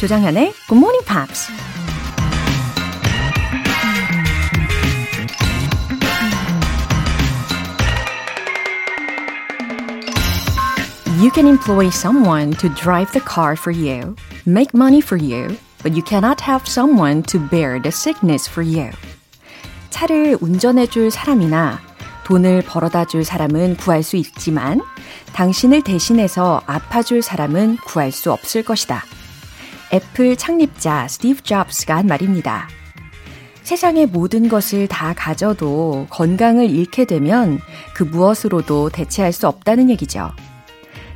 조장현의 0.00 0.54
Good 0.66 0.78
Morning 0.78 1.04
Pops. 1.04 1.52
You 11.20 11.30
can 11.34 11.46
employ 11.46 11.88
someone 11.88 12.52
to 12.52 12.70
drive 12.70 13.12
the 13.12 13.20
car 13.20 13.52
for 13.52 13.70
you, 13.70 14.16
make 14.46 14.72
money 14.72 15.02
for 15.02 15.18
you, 15.20 15.58
but 15.82 15.92
you 15.92 16.02
cannot 16.02 16.40
have 16.40 16.66
someone 16.66 17.22
to 17.24 17.38
bear 17.50 17.78
the 17.78 17.92
sickness 17.92 18.48
for 18.48 18.66
you. 18.66 18.90
차를 19.90 20.38
운전해 20.40 20.86
줄 20.86 21.10
사람이나 21.10 21.78
돈을 22.24 22.62
벌어다 22.62 23.04
줄 23.04 23.22
사람은 23.22 23.76
구할 23.76 24.02
수 24.02 24.16
있지만 24.16 24.80
당신을 25.34 25.82
대신해서 25.82 26.62
아파줄 26.64 27.20
사람은 27.20 27.76
구할 27.84 28.12
수 28.12 28.32
없을 28.32 28.64
것이다. 28.64 29.04
애플 29.92 30.36
창립자 30.36 31.08
스티브 31.08 31.42
잡스가 31.42 31.96
한 31.96 32.06
말입니다. 32.06 32.68
세상의 33.62 34.06
모든 34.06 34.48
것을 34.48 34.86
다 34.86 35.12
가져도 35.16 36.06
건강을 36.10 36.70
잃게 36.70 37.04
되면 37.04 37.60
그 37.94 38.02
무엇으로도 38.04 38.90
대체할 38.90 39.32
수 39.32 39.46
없다는 39.48 39.90
얘기죠. 39.90 40.30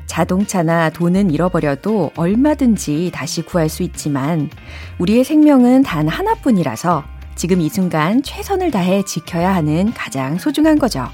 자동차나 0.07 0.91
돈은 0.91 1.31
잃어버려도 1.31 2.13
얼마든지 2.17 3.11
다시 3.13 3.43
구할 3.43 3.69
수 3.69 3.83
있지만 3.83 4.51
우리의 4.99 5.25
생명은 5.25 5.83
단 5.83 6.09
하나뿐이라서 6.09 7.05
지금 7.35 7.61
이 7.61 7.69
순간 7.69 8.23
최선을 8.23 8.71
다해 8.71 9.05
지켜야 9.05 9.55
하는 9.55 9.93
가장 9.93 10.39
소중한 10.39 10.79
거죠. 10.79 11.09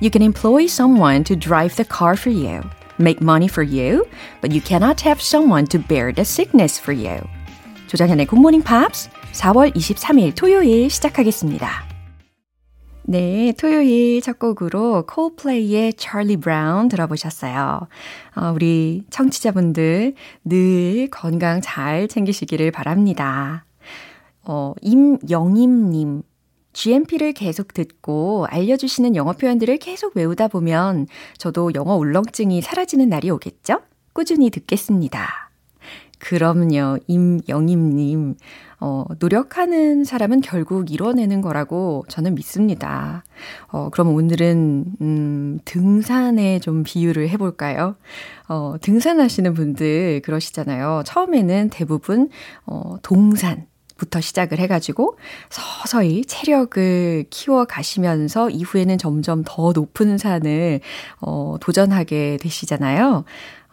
You 0.00 0.10
can 0.12 0.22
employ 0.22 0.64
someone 0.64 1.24
to 1.24 1.38
drive 1.38 1.76
the 1.76 1.86
car 1.88 2.16
for 2.18 2.34
you, 2.34 2.62
make 2.98 3.20
money 3.20 3.48
for 3.48 3.62
you, 3.62 4.04
but 4.40 4.52
you 4.52 4.60
cannot 4.60 5.00
have 5.00 5.20
someone 5.20 5.66
to 5.66 5.78
bear 5.78 6.12
the 6.12 6.24
sickness 6.24 6.80
for 6.80 6.92
you. 6.92 7.20
조장현의 7.88 8.26
Good 8.26 8.40
Morning 8.40 8.64
Pops 8.64 9.08
4월 9.32 9.74
23일 9.74 10.34
토요일 10.34 10.90
시작하겠습니다. 10.90 11.86
네, 13.08 13.52
토요일 13.56 14.20
첫 14.20 14.40
곡으로 14.40 15.06
콜플레이의 15.06 15.92
Charlie 15.96 16.36
Brown 16.36 16.88
들어보셨어요. 16.88 17.86
어, 18.34 18.52
우리 18.52 19.04
청취자분들 19.10 20.14
늘 20.44 21.08
건강 21.12 21.60
잘 21.60 22.08
챙기시기를 22.08 22.72
바랍니다. 22.72 23.64
어, 24.42 24.74
임영임님. 24.82 26.22
GMP를 26.76 27.32
계속 27.32 27.72
듣고 27.72 28.44
알려주시는 28.50 29.16
영어 29.16 29.32
표현들을 29.32 29.78
계속 29.78 30.14
외우다 30.14 30.48
보면 30.48 31.06
저도 31.38 31.72
영어 31.74 31.96
울렁증이 31.96 32.60
사라지는 32.60 33.08
날이 33.08 33.30
오겠죠? 33.30 33.80
꾸준히 34.12 34.50
듣겠습니다. 34.50 35.50
그럼요, 36.18 36.98
임영임님. 37.06 38.34
어, 38.80 39.04
노력하는 39.18 40.04
사람은 40.04 40.42
결국 40.42 40.90
이뤄내는 40.90 41.40
거라고 41.40 42.04
저는 42.08 42.34
믿습니다. 42.34 43.24
어, 43.68 43.88
그럼 43.88 44.14
오늘은, 44.14 44.84
음, 45.00 45.58
등산에 45.64 46.58
좀 46.58 46.82
비유를 46.82 47.30
해볼까요? 47.30 47.96
어, 48.48 48.74
등산하시는 48.82 49.54
분들 49.54 50.20
그러시잖아요. 50.22 51.04
처음에는 51.06 51.70
대부분, 51.70 52.28
어, 52.66 52.96
동산. 53.02 53.66
부터 53.96 54.20
시작을 54.20 54.58
해가지고 54.58 55.18
서서히 55.50 56.24
체력을 56.24 57.24
키워 57.30 57.64
가시면서 57.64 58.50
이후에는 58.50 58.98
점점 58.98 59.42
더 59.44 59.72
높은 59.72 60.18
산을 60.18 60.80
어, 61.20 61.56
도전하게 61.60 62.38
되시잖아요. 62.40 63.24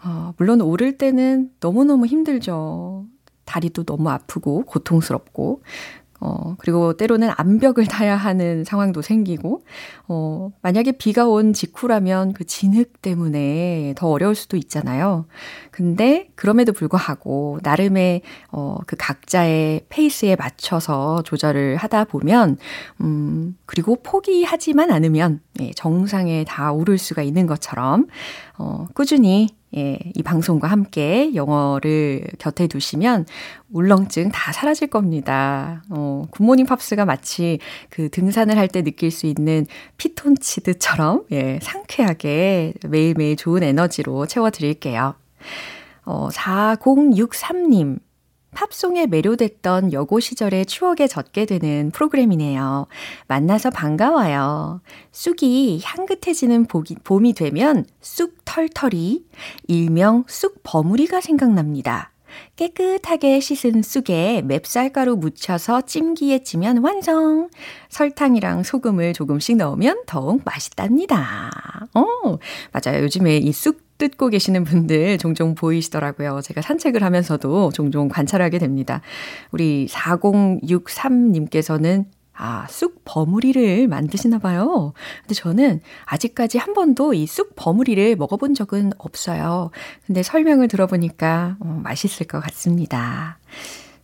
어, 0.05 0.33
물론 0.37 0.61
오를 0.61 0.97
때는 0.97 1.49
너무너무 1.59 2.05
힘들죠. 2.05 3.05
다리도 3.45 3.83
너무 3.83 4.09
아프고 4.09 4.63
고통스럽고 4.65 5.61
어, 6.25 6.55
그리고 6.57 6.93
때로는 6.93 7.31
암벽을 7.35 7.85
타야 7.85 8.15
하는 8.15 8.63
상황도 8.63 9.01
생기고, 9.01 9.61
어, 10.07 10.51
만약에 10.61 10.93
비가 10.93 11.27
온 11.27 11.51
직후라면 11.51 12.31
그 12.31 12.45
진흙 12.45 13.01
때문에 13.01 13.93
더 13.97 14.07
어려울 14.07 14.33
수도 14.33 14.55
있잖아요. 14.55 15.25
근데 15.69 16.29
그럼에도 16.35 16.71
불구하고 16.71 17.59
나름의, 17.61 18.21
어, 18.53 18.77
그 18.87 18.95
각자의 18.97 19.81
페이스에 19.89 20.37
맞춰서 20.37 21.23
조절을 21.23 21.75
하다 21.75 22.05
보면, 22.05 22.57
음, 23.01 23.57
그리고 23.65 23.97
포기하지만 24.01 24.91
않으면, 24.91 25.41
예, 25.59 25.71
정상에 25.71 26.45
다 26.45 26.71
오를 26.71 26.97
수가 26.97 27.21
있는 27.21 27.47
것처럼, 27.47 28.07
어, 28.57 28.87
꾸준히 28.93 29.49
예, 29.75 29.97
이 30.13 30.21
방송과 30.21 30.67
함께 30.67 31.33
영어를 31.33 32.27
곁에 32.37 32.67
두시면 32.67 33.25
울렁증 33.71 34.29
다 34.29 34.51
사라질 34.51 34.87
겁니다. 34.87 35.83
어, 35.89 36.25
굿모닝 36.29 36.67
팝스가 36.67 37.05
마치 37.05 37.57
그 37.89 38.09
등산을 38.09 38.57
할 38.57 38.67
때 38.67 38.83
느낄 38.83 39.09
수 39.11 39.25
있는 39.25 39.65
피톤치드처럼 39.97 41.25
예, 41.31 41.59
상쾌하게 41.61 42.73
매일매일 42.87 43.35
좋은 43.35 43.63
에너지로 43.63 44.27
채워드릴게요. 44.27 45.15
어, 46.05 46.29
4063님. 46.29 47.99
팝송에 48.53 49.07
매료됐던 49.07 49.93
여고 49.93 50.19
시절의 50.19 50.65
추억에 50.65 51.07
젖게 51.07 51.45
되는 51.45 51.91
프로그램이네요. 51.91 52.87
만나서 53.27 53.69
반가워요. 53.69 54.81
쑥이 55.11 55.81
향긋해지는 55.83 56.65
봄이, 56.65 56.85
봄이 57.03 57.33
되면 57.33 57.85
쑥 58.01 58.43
털털이, 58.45 59.25
일명 59.67 60.23
쑥 60.27 60.61
버무리가 60.63 61.21
생각납니다. 61.21 62.11
깨끗하게 62.55 63.39
씻은 63.39 63.83
쑥에 63.83 64.41
맵쌀가루 64.43 65.17
묻혀서 65.17 65.81
찜기에 65.81 66.43
찌면 66.43 66.77
완성. 66.79 67.49
설탕이랑 67.89 68.63
소금을 68.63 69.13
조금씩 69.13 69.57
넣으면 69.57 70.01
더욱 70.07 70.41
맛있답니다. 70.43 71.51
어, 71.93 72.03
맞아요. 72.71 73.03
요즘에 73.03 73.37
이 73.37 73.51
쑥 73.51 73.81
뜯고 74.03 74.27
계시는 74.29 74.63
분들 74.65 75.17
종종 75.17 75.55
보이시더라고요. 75.55 76.41
제가 76.41 76.61
산책을 76.61 77.01
하면서도 77.03 77.71
종종 77.73 78.07
관찰하게 78.09 78.59
됩니다. 78.59 79.01
우리 79.51 79.87
4063님께서는 79.89 82.05
아, 82.35 82.65
쑥 82.67 83.03
버무리를 83.05 83.87
만드시나 83.87 84.39
봐요. 84.39 84.93
근데 85.21 85.35
저는 85.35 85.81
아직까지 86.05 86.57
한 86.57 86.73
번도 86.73 87.13
이 87.13 87.27
쑥 87.27 87.53
버무리를 87.55 88.15
먹어본 88.17 88.55
적은 88.55 88.91
없어요. 88.97 89.69
근데 90.05 90.21
설명을 90.23 90.67
들어보니까 90.67 91.55
어, 91.59 91.79
맛있을 91.83 92.27
것 92.27 92.39
같습니다. 92.41 93.37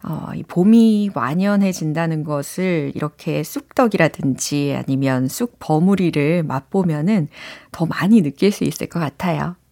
어, 0.03 0.29
이 0.33 0.43
봄이 0.43 1.09
완연해진다는 1.13 2.23
것을 2.23 2.93
이렇게 2.95 3.43
쑥떡이라든지 3.43 4.73
아니면 4.77 5.27
쑥 5.27 5.57
버무리를 5.59 6.43
맛보면은 6.43 7.27
더 7.71 7.85
많이 7.85 8.21
느낄 8.21 8.53
수 8.53 8.63
있을 8.63 8.87
것 8.87 9.01
같아요. 9.01 9.55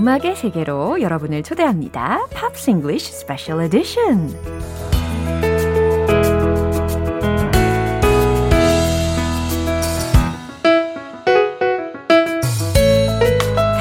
음악의 0.00 0.34
세계로 0.34 1.02
여러분을 1.02 1.42
초대합니다. 1.42 2.26
팝스 2.32 2.70
잉글리쉬 2.70 3.12
스페셜 3.12 3.60
에디션. 3.60 4.34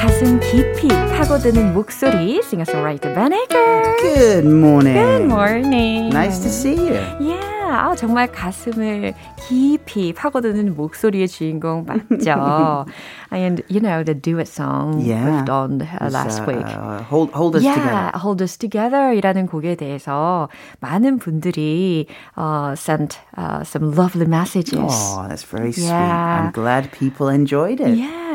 가슴 0.02 0.42
깊이 0.42 0.90
파고드는 0.90 1.74
목소리 1.74 2.44
싱어송라이터 2.44 3.14
벤 3.14 3.32
에이커. 3.32 3.58
Good 4.02 4.46
morning. 4.46 5.00
Good 5.00 5.24
morning. 5.24 6.10
Nice 6.10 6.40
to 6.42 6.50
see 6.50 6.76
you. 6.76 7.00
Yeah. 7.22 7.49
아, 7.72 7.96
정말 7.96 8.28
가슴을 8.32 9.14
깊이 9.48 10.14
파고드는 10.14 10.76
목소리의 10.76 11.28
주인공 11.28 11.86
맞죠? 11.86 12.86
and 13.32 13.64
you 13.70 13.80
know 13.80 14.04
the 14.04 14.14
duet 14.14 14.48
song 14.48 15.00
Yeah. 15.02 15.24
we've 15.26 15.46
done 15.46 15.82
uh, 15.82 16.10
last 16.12 16.42
Uh, 16.42 16.46
week. 16.48 16.66
hold, 17.10 17.32
hold 17.32 17.56
us 17.56 17.64
yeah, 17.64 17.76
together. 17.76 18.12
Hold 18.18 18.42
Us 18.42 18.58
Together이라는 18.58 19.48
곡에 19.48 19.76
대해서 19.76 20.50
많은 20.82 21.20
분들이 21.20 22.08
uh, 22.38 22.76
sent 22.76 23.20
uh, 23.38 23.64
some 23.64 23.92
lovely 23.96 24.26
messages. 24.26 24.80
Oh, 24.80 25.26
that's 25.28 25.44
very 25.44 25.72
sweet. 25.72 25.86
Yeah. 25.88 26.42
I'm 26.46 26.52
glad 26.52 26.92
people 26.92 27.30
enjoyed 27.30 27.80
it. 27.82 27.98
Yeah. 27.98 28.29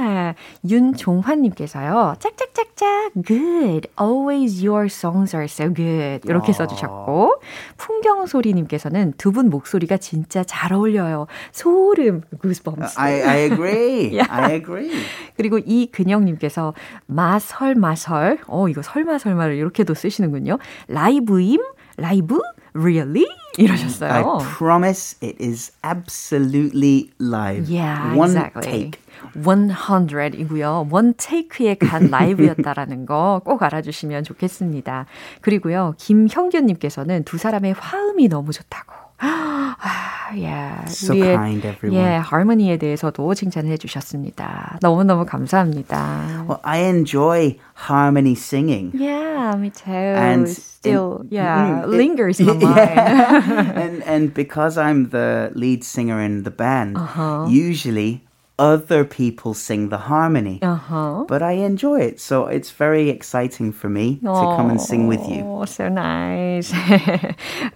윤종환님께서요. 0.69 2.15
짝짝짝짝 2.19 3.13
good. 3.25 3.89
Always 4.01 4.65
your 4.65 4.87
songs 4.87 5.35
are 5.35 5.45
so 5.47 5.73
good. 5.73 6.27
이렇게 6.29 6.53
써주셨고 6.53 7.41
풍경소리님께서는 7.77 9.15
두 9.19 9.35
분 9.35 9.51
목소리가 9.51 9.97
진짜 9.97 10.45
잘 10.45 10.73
어울려요. 10.73 11.27
소름 11.51 12.23
goosebumps. 12.41 12.99
I, 12.99 13.23
I 13.23 13.39
agree. 13.51 14.15
Yeah. 14.15 14.29
I 14.31 14.53
agree. 14.55 14.93
그리고 15.37 15.59
이근영님께서 15.59 16.73
마설 17.07 17.75
마설. 17.75 18.39
어 18.47 18.69
이거 18.69 18.81
설마 18.83 19.19
설마를 19.19 19.57
이렇게도 19.57 19.95
쓰시는군요. 19.95 20.59
라이브임 20.89 21.61
라이브 21.97 22.41
really 22.75 23.27
이러셨어요. 23.57 24.11
I 24.11 24.23
promise 24.57 25.17
it 25.23 25.37
is 25.41 25.71
absolutely 25.85 27.11
live. 27.21 27.69
Yeah, 27.71 28.15
One 28.17 28.31
exactly. 28.37 28.63
take. 28.91 29.01
100이고요. 29.35 30.91
원 30.91 31.15
테이크에 31.17 31.75
간 31.77 32.09
라이브였다라는 32.11 33.07
거 33.07 33.41
꼭 33.45 33.63
알아주시면 33.63 34.25
좋겠습니다. 34.25 35.07
그리고요, 35.41 35.95
김형균님께서는 35.99 37.25
두 37.25 37.39
사람의 37.39 37.75
화음이 37.75 38.29
너무 38.29 38.53
좋다고. 38.53 39.04
아, 39.24 39.76
yeah. 40.34 40.86
So 40.88 41.14
우리의 41.14 41.36
kind, 41.36 41.66
everyone. 41.68 42.00
예, 42.00 42.18
harmony에 42.18 42.78
대해서도 42.78 43.34
칭찬해 43.34 43.78
주셨습니다. 43.78 44.78
너무너무 44.82 45.26
감사합니다. 45.26 46.46
Well, 46.48 46.60
I 46.64 46.80
enjoy 46.88 47.58
harmony 47.76 48.34
singing. 48.36 48.92
Yeah, 48.94 49.56
me 49.58 49.70
too. 49.72 49.92
And 49.92 50.48
Still, 50.48 51.22
in- 51.24 51.36
yeah, 51.36 51.84
mm, 51.84 51.84
it- 51.84 51.90
lingers 51.98 52.40
in 52.40 52.48
my 52.48 52.54
mind. 52.54 52.76
Yeah. 52.78 53.82
and 53.84 54.04
and 54.08 54.34
because 54.34 54.78
I'm 54.78 55.10
the 55.10 55.52
lead 55.56 55.84
singer 55.84 56.22
in 56.22 56.44
the 56.44 56.52
band, 56.52 56.96
Uh-huh. 56.96 57.46
usually 57.50 58.24
other 58.60 59.06
people 59.06 59.54
sing 59.54 59.88
the 59.90 59.98
harmony. 59.98 60.60
Uh-huh. 60.62 61.24
But 61.28 61.42
I 61.42 61.54
enjoy 61.54 62.02
it, 62.02 62.20
so 62.20 62.48
it's 62.48 62.70
very 62.70 63.10
exciting 63.10 63.72
for 63.72 63.90
me 63.90 64.20
to 64.20 64.56
come 64.58 64.70
and 64.70 64.82
sing 64.82 65.08
with 65.08 65.26
you. 65.30 65.42
Oh, 65.48 65.66
so 65.66 65.88
nice. 65.88 66.74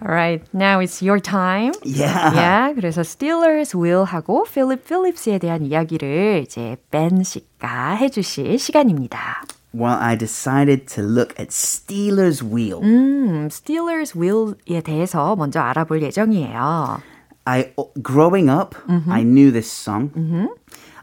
All 0.02 0.12
right, 0.12 0.42
now 0.52 0.80
it's 0.80 1.02
your 1.02 1.18
time. 1.18 1.72
Yeah. 1.82 2.34
Yeah, 2.34 2.74
그래서 2.74 3.02
Steelers 3.02 3.74
will 3.74 4.04
하고 4.04 4.44
필립 4.44 4.84
필립스에 4.84 5.38
대한 5.38 5.64
이야기를 5.64 6.42
이제 6.44 6.76
벤 6.90 7.22
씨가 7.24 7.94
해주실 7.96 8.58
시간입니다. 8.58 9.44
Well, 9.72 9.98
I 9.98 10.16
decided 10.16 10.86
to 10.94 11.02
look 11.02 11.34
at 11.40 11.50
Steelers 11.50 12.44
Wheel. 12.44 12.80
음, 12.82 13.46
Steelers 13.50 14.16
will에 14.16 14.80
대해서 14.82 15.34
먼저 15.34 15.60
알아볼 15.60 16.00
예정이에요. 16.02 17.00
I 17.46 17.74
growing 18.02 18.48
up, 18.48 18.74
I 19.10 19.22
knew 19.22 19.50
this 19.50 19.70
song. 19.70 20.10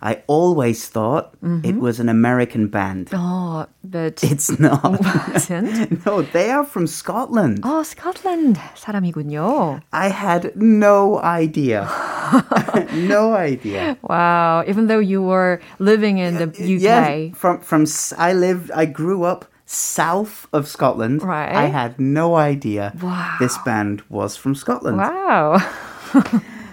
I 0.06 0.24
always 0.28 0.88
thought 0.90 1.34
it 1.64 1.78
was 1.78 2.00
an 2.00 2.10
American 2.10 2.68
band. 2.68 3.10
어, 3.12 3.68
but 3.84 4.24
It's 4.24 4.50
not. 4.60 4.82
wasn't. 4.84 6.04
no, 6.06 6.22
they 6.24 6.50
are 6.50 6.64
from 6.66 6.88
Scotland. 6.88 7.62
어, 7.62 7.84
스코틀랜드 7.84 8.60
사람이군요. 8.76 9.80
I 9.92 10.10
had 10.10 10.54
no 10.56 11.20
idea. 11.22 11.88
no 12.94 13.34
idea. 13.36 13.98
Wow, 14.02 14.64
even 14.68 14.88
though 14.88 15.00
you 15.00 15.22
were 15.22 15.60
living 15.80 16.18
in 16.18 16.38
the 16.38 16.48
UK. 16.50 16.82
Yeah, 16.82 17.34
from 17.36 17.60
from 17.62 17.84
s- 17.84 18.14
I 18.18 18.34
lived. 18.34 18.72
I 18.74 18.86
grew 18.86 19.24
up 19.24 19.46
south 19.66 20.48
of 20.52 20.68
Scotland. 20.68 21.22
Right. 21.24 21.52
I 21.54 21.66
had 21.72 22.00
no 22.00 22.36
idea 22.36 22.92
Wow. 23.02 23.38
this 23.40 23.58
band 23.64 24.02
was 24.10 24.36
from 24.36 24.56
Scotland. 24.56 24.98
Wow. 24.98 25.62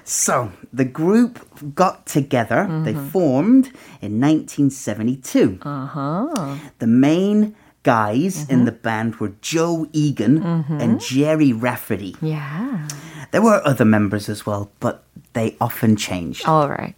So 0.05 0.50
the 0.73 0.85
group 0.85 1.39
got 1.75 2.05
together. 2.07 2.67
They 2.83 2.93
formed 2.95 3.67
in 4.01 4.19
1972. 4.19 5.59
Uh-huh. 5.61 6.57
The 6.79 6.87
main 6.87 7.55
guys 7.83 8.49
in 8.49 8.65
the 8.65 8.71
band 8.71 9.17
were 9.17 9.33
Joe 9.41 9.87
Egan 9.93 10.41
and 10.43 10.99
Jerry 10.99 11.53
Rafferty. 11.53 12.15
Yeah. 12.21 12.87
There 13.31 13.41
were 13.41 13.61
other 13.65 13.85
members 13.85 14.29
as 14.29 14.45
well, 14.45 14.71
but 14.79 15.03
they 15.33 15.55
often 15.61 15.95
changed. 15.95 16.47
All 16.47 16.69
right. 16.69 16.95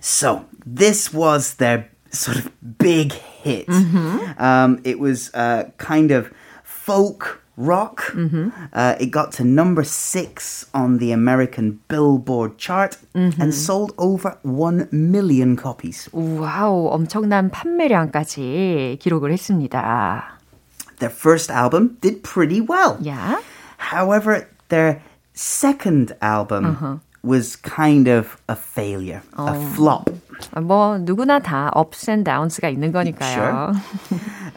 So 0.00 0.46
this 0.64 1.12
was 1.12 1.54
their 1.54 1.90
sort 2.10 2.38
of 2.38 2.50
big 2.78 3.12
hit. 3.12 3.68
Um, 3.68 4.80
it 4.84 4.98
was 4.98 5.30
uh, 5.34 5.70
kind 5.78 6.10
of 6.10 6.32
folk 6.62 7.42
rock. 7.57 8.13
Uh, 8.73 8.95
it 8.99 9.11
got 9.11 9.31
to 9.33 9.43
number 9.43 9.83
six 9.83 10.65
on 10.73 10.97
the 10.97 11.11
American 11.11 11.79
Billboard 11.87 12.57
chart 12.57 12.97
and 13.13 13.53
sold 13.53 13.93
over 13.97 14.37
one 14.43 14.87
million 14.91 15.55
copies. 15.55 16.09
와우, 16.13 16.87
엄청난 16.91 17.49
판매량까지 17.51 18.97
기록을 18.99 19.31
했습니다. 19.33 20.37
Their 20.99 21.13
first 21.13 21.51
album 21.51 21.97
did 22.01 22.23
pretty 22.23 22.61
well. 22.61 22.97
Yeah. 23.01 23.41
However, 23.77 24.47
their 24.69 25.01
second 25.33 26.15
album 26.21 27.01
was 27.25 27.55
kind 27.55 28.07
of 28.07 28.37
a 28.49 28.55
failure, 28.55 29.21
a 29.37 29.53
flop. 29.75 30.09
뭐 30.59 30.97
누구나 30.97 31.39
다 31.39 31.71
ups 31.75 32.09
and 32.09 32.23
downs가 32.23 32.69
있는 32.69 32.91
거니까요. 32.91 33.73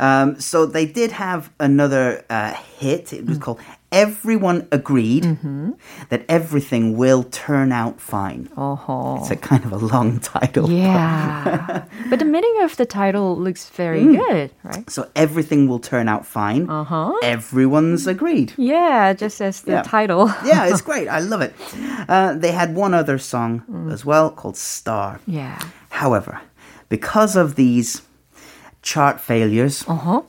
Um, 0.00 0.40
so 0.40 0.66
they 0.66 0.86
did 0.86 1.12
have 1.12 1.50
another 1.60 2.24
uh, 2.28 2.52
hit. 2.78 3.12
It 3.12 3.26
was 3.26 3.38
called 3.38 3.60
Everyone 3.91 4.67
Agreed 4.71 5.23
That 6.09 6.23
Everything 6.29 6.95
Will 6.95 7.23
Turn 7.23 7.71
Out 7.71 7.99
Fine. 7.99 8.49
어허. 8.55 9.21
It's 9.21 9.31
a 9.31 9.35
kind 9.35 9.65
of 9.65 9.71
a 9.71 9.77
long 9.77 10.19
title. 10.35 10.69
Yeah. 10.69 11.85
but 12.09 12.19
the 12.19 12.25
meaning 12.25 12.55
of 12.61 12.77
the 12.77 12.85
title 12.85 13.35
looks 13.35 13.67
very 13.69 14.05
good, 14.05 14.51
right? 14.63 14.87
So 14.89 15.07
everything 15.15 15.67
will 15.67 15.79
turn 15.79 16.07
out 16.07 16.25
fine. 16.25 16.69
Uh-huh. 16.69 17.13
Everyone's 17.23 18.05
agreed. 18.05 18.53
Yeah, 18.57 19.13
just 19.13 19.41
as 19.41 19.61
the 19.61 19.71
Yeah. 19.71 19.81
title. 19.81 20.27
yeah, 20.45 20.67
it's 20.69 20.81
great. 20.81 21.07
I 21.07 21.19
love 21.19 21.41
it. 21.41 21.53
Uh, 22.07 22.33
they 22.37 22.51
had 22.51 22.75
one 22.75 22.93
other 22.93 23.17
song 23.17 23.63
as 23.91 24.05
well 24.05 24.29
called 24.29 24.57
Star. 24.57 25.19
Yeah. 25.25 25.57
However, 25.89 26.41
because 26.89 27.35
of 27.35 27.55
these 27.55 28.01
chart 28.81 29.19
failures, 29.19 29.83
Uh-huh. 29.87 30.21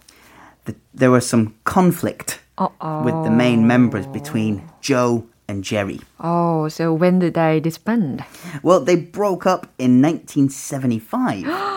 th- 0.64 0.78
there 0.94 1.10
was 1.10 1.28
some 1.28 1.54
conflict 1.64 2.40
Uh-oh. 2.60 3.02
with 3.02 3.24
the 3.24 3.30
main 3.30 3.66
members 3.66 4.06
between 4.06 4.62
Joe 4.80 5.26
and 5.48 5.64
Jerry. 5.64 6.00
Oh, 6.20 6.68
so 6.68 6.92
when 6.92 7.18
did 7.18 7.34
they 7.34 7.58
disband? 7.58 8.24
Well, 8.62 8.80
they 8.80 8.96
broke 8.96 9.46
up 9.46 9.66
in 9.78 10.00
1975. 10.00 11.46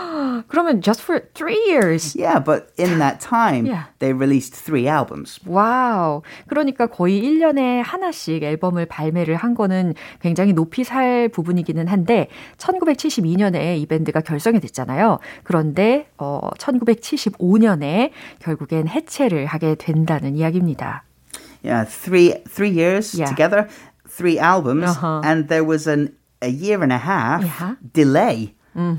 그러면 0.47 0.81
just 0.81 1.01
for 1.03 1.21
three 1.33 1.59
years. 1.67 2.15
yeah, 2.17 2.39
but 2.39 2.73
in 2.77 2.97
that 2.99 3.19
time, 3.19 3.65
Yeah. 3.65 3.85
they 3.99 4.13
released 4.13 4.55
three 4.55 4.87
albums. 4.87 5.39
와우. 5.45 6.21
그러니까 6.47 6.87
거의 6.87 7.21
1년에 7.21 7.81
하나씩 7.83 8.41
앨범을 8.43 8.85
발매를 8.87 9.35
한 9.35 9.53
거는 9.53 9.93
굉장히 10.21 10.53
높이 10.53 10.83
살 10.83 11.29
부분이기는 11.29 11.87
한데 11.87 12.27
1972년에 12.57 13.77
이 13.77 13.85
밴드가 13.85 14.21
결성이 14.21 14.59
됐잖아요. 14.59 15.19
그런데 15.43 16.07
어 16.17 16.39
1975년에 16.57 18.11
결국엔 18.39 18.87
해체를 18.87 19.45
하게 19.45 19.75
된다는 19.75 20.35
이야기입니다. 20.35 21.03
Yeah, 21.63 21.85
three 21.87 22.33
three 22.49 22.71
years 22.71 23.15
Yeah. 23.17 23.29
together, 23.33 23.67
three 24.07 24.37
albums, 24.39 24.97
Uh-huh. 24.97 25.21
and 25.23 25.47
there 25.47 25.63
was 25.65 25.87
an 25.87 26.13
a 26.43 26.49
year 26.51 26.81
and 26.83 26.91
a 26.91 26.99
half 26.99 27.41
Yeah. 27.43 27.75
delay 27.93 28.53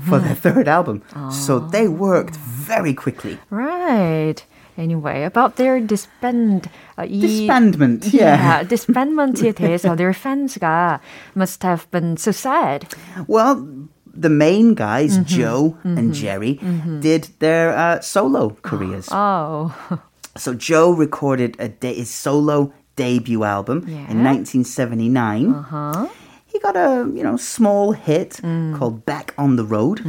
for 0.06 0.18
their 0.18 0.34
third 0.34 0.68
album. 0.68 1.02
So 1.30 1.56
Oh. 1.56 1.68
they 1.70 1.88
worked 1.88 2.36
very 2.36 2.92
quickly. 2.94 3.38
Right. 3.50 4.44
Anyway, 4.78 5.24
about 5.24 5.56
their 5.56 5.80
disband 5.80 6.68
어, 6.96 7.04
이 7.04 7.20
Disbandment, 7.20 8.12
yeah. 8.14 8.62
Yeah, 8.62 8.64
disbandment에 8.64 9.52
대해서 9.52 9.94
their 9.96 10.12
fans가 10.12 11.00
must 11.34 11.62
have 11.64 11.90
been 11.90 12.16
so 12.16 12.30
sad. 12.32 12.86
Well, 13.26 13.66
the 14.06 14.30
main 14.30 14.74
guys, 14.74 15.18
Joe 15.24 15.76
and 15.84 16.14
Jerry, 16.14 16.58
did 17.00 17.28
their 17.40 17.76
uh, 17.76 18.00
solo 18.00 18.56
careers. 18.62 19.08
Oh. 19.12 19.72
So 20.36 20.54
Joe 20.54 20.92
recorded 20.92 21.56
a 21.58 21.68
de- 21.68 21.94
his 22.00 22.08
solo 22.08 22.72
debut 22.96 23.44
album 23.44 23.84
in 23.86 24.22
Yeah. 24.22 24.32
1979. 24.32 25.52
Uh-huh. 25.52 26.06
He 26.55 26.59
got 26.61 26.77
a 26.77 27.03
you 27.13 27.21
know 27.21 27.35
small 27.35 27.91
hit 27.91 28.39
called 28.77 29.03
"Back 29.05 29.33
on 29.37 29.57
the 29.57 29.65
Road," 29.65 29.99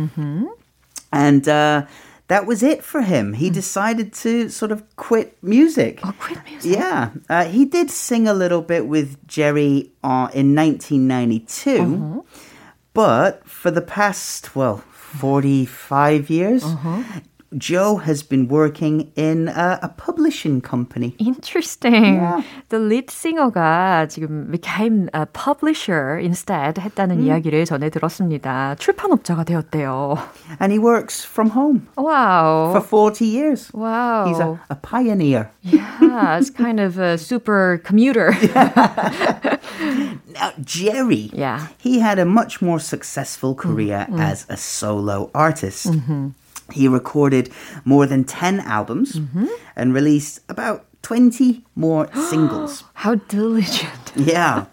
and 1.13 1.49
uh, 1.49 1.87
that 2.29 2.47
was 2.47 2.63
it 2.63 2.85
for 2.85 3.03
him. 3.03 3.33
He 3.35 3.51
decided 3.51 4.13
to 4.23 4.49
sort 4.49 4.71
of 4.71 4.85
quit 4.95 5.37
music. 5.43 5.99
Oh, 6.05 6.15
quit 6.21 6.39
music. 6.49 6.71
Yeah, 6.79 7.11
uh, 7.29 7.47
he 7.47 7.65
did 7.65 7.91
sing 7.91 8.29
a 8.29 8.33
little 8.35 8.63
bit 8.63 8.87
with 8.87 9.27
Jerry 9.27 9.91
uh, 10.05 10.31
in 10.33 10.55
1992, 10.55 12.23
but 12.95 13.43
for 13.49 13.73
the 13.73 13.83
past, 13.83 14.55
well, 14.55 14.85
45 15.19 16.31
years, 16.31 16.63
Joe 17.58 17.98
has 17.98 18.24
been 18.24 18.48
working 18.48 19.12
in 19.18 19.50
a, 19.50 19.78
a 19.84 19.90
publishing 19.90 20.62
company. 20.62 21.16
Interesting. 21.20 22.16
Yeah. 22.16 22.44
The 22.70 22.80
lead 22.80 23.08
singer가 23.10 24.08
지금 24.08 24.50
became 24.50 25.10
a 25.14 25.26
publisher 25.26 26.16
instead 26.18 26.76
했다는 26.80 27.22
이야기를 27.22 27.66
전에 27.66 27.90
들었습니다. 27.90 28.76
출판업자가 28.80 29.44
되었대요. 29.44 30.16
And 30.62 30.72
he 30.72 30.80
works 30.80 31.26
from 31.26 31.50
home 31.50 31.90
Wow. 31.98 32.72
for 32.72 32.80
40 32.80 33.26
years. 33.26 33.70
wow. 33.74 34.28
He's 34.30 34.40
a, 34.40 34.58
a 34.70 34.76
pioneer. 34.76 35.52
yeah, 35.62 36.38
it's 36.38 36.50
kind 36.50 36.80
of 36.80 36.98
a 37.00 37.18
super 37.18 37.82
commuter. 37.84 38.32
Now, 40.34 40.54
Jerry, 40.64 41.30
Yeah. 41.34 41.68
he 41.78 42.00
had 42.00 42.18
a 42.20 42.26
much 42.26 42.62
more 42.62 42.80
successful 42.80 43.56
career 43.56 44.08
as 44.18 44.46
a 44.48 44.56
solo 44.56 45.30
artist. 45.36 45.88
He 46.72 46.88
recorded 46.88 47.50
more 47.84 48.06
than 48.08 48.24
10 48.24 48.62
albums 48.62 49.20
and 49.76 49.94
released 49.94 50.40
about 50.48 50.86
20 51.02 51.66
more 51.76 52.08
singles. 52.30 52.84
How 52.94 53.16
diligent. 53.16 54.14
Yeah. 54.16 54.66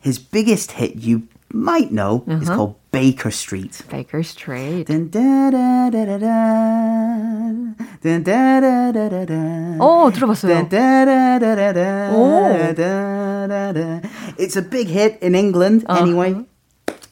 His 0.00 0.18
biggest 0.18 0.72
hit 0.72 0.96
you 0.96 1.28
might 1.52 1.92
know 1.92 2.24
is 2.26 2.48
called 2.50 2.76
Baker 2.90 3.30
Street. 3.30 3.82
Baker 3.88 4.22
Street. 4.22 4.84
Dun, 4.88 5.08
da, 5.08 5.50
da, 5.50 5.88
da, 5.90 6.04
da, 6.04 6.18
da. 6.18 7.54
Dun, 8.02 8.22
da, 8.22 8.60
da, 8.60 8.92
da, 8.92 9.08
da, 9.08 9.24
da. 9.24 9.78
어, 9.80 10.10
들어봤어요. 10.12 10.68
Da, 10.68 11.04
da, 11.04 11.38
da, 11.38 11.54
da, 11.54 11.72
da, 11.72 12.10
Oh. 12.12 12.72
da, 12.74 13.46
da, 13.46 13.72
da. 13.72 14.00
It's 14.36 14.56
a 14.56 14.62
big 14.62 14.88
hit 14.88 15.18
in 15.22 15.34
England, 15.34 15.86
anyway. 15.88 16.44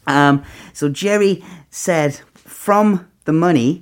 Um, 0.06 0.42
so 0.74 0.88
Jerry 0.88 1.42
said 1.70 2.20
from 2.34 3.06
the 3.27 3.35
money 3.35 3.81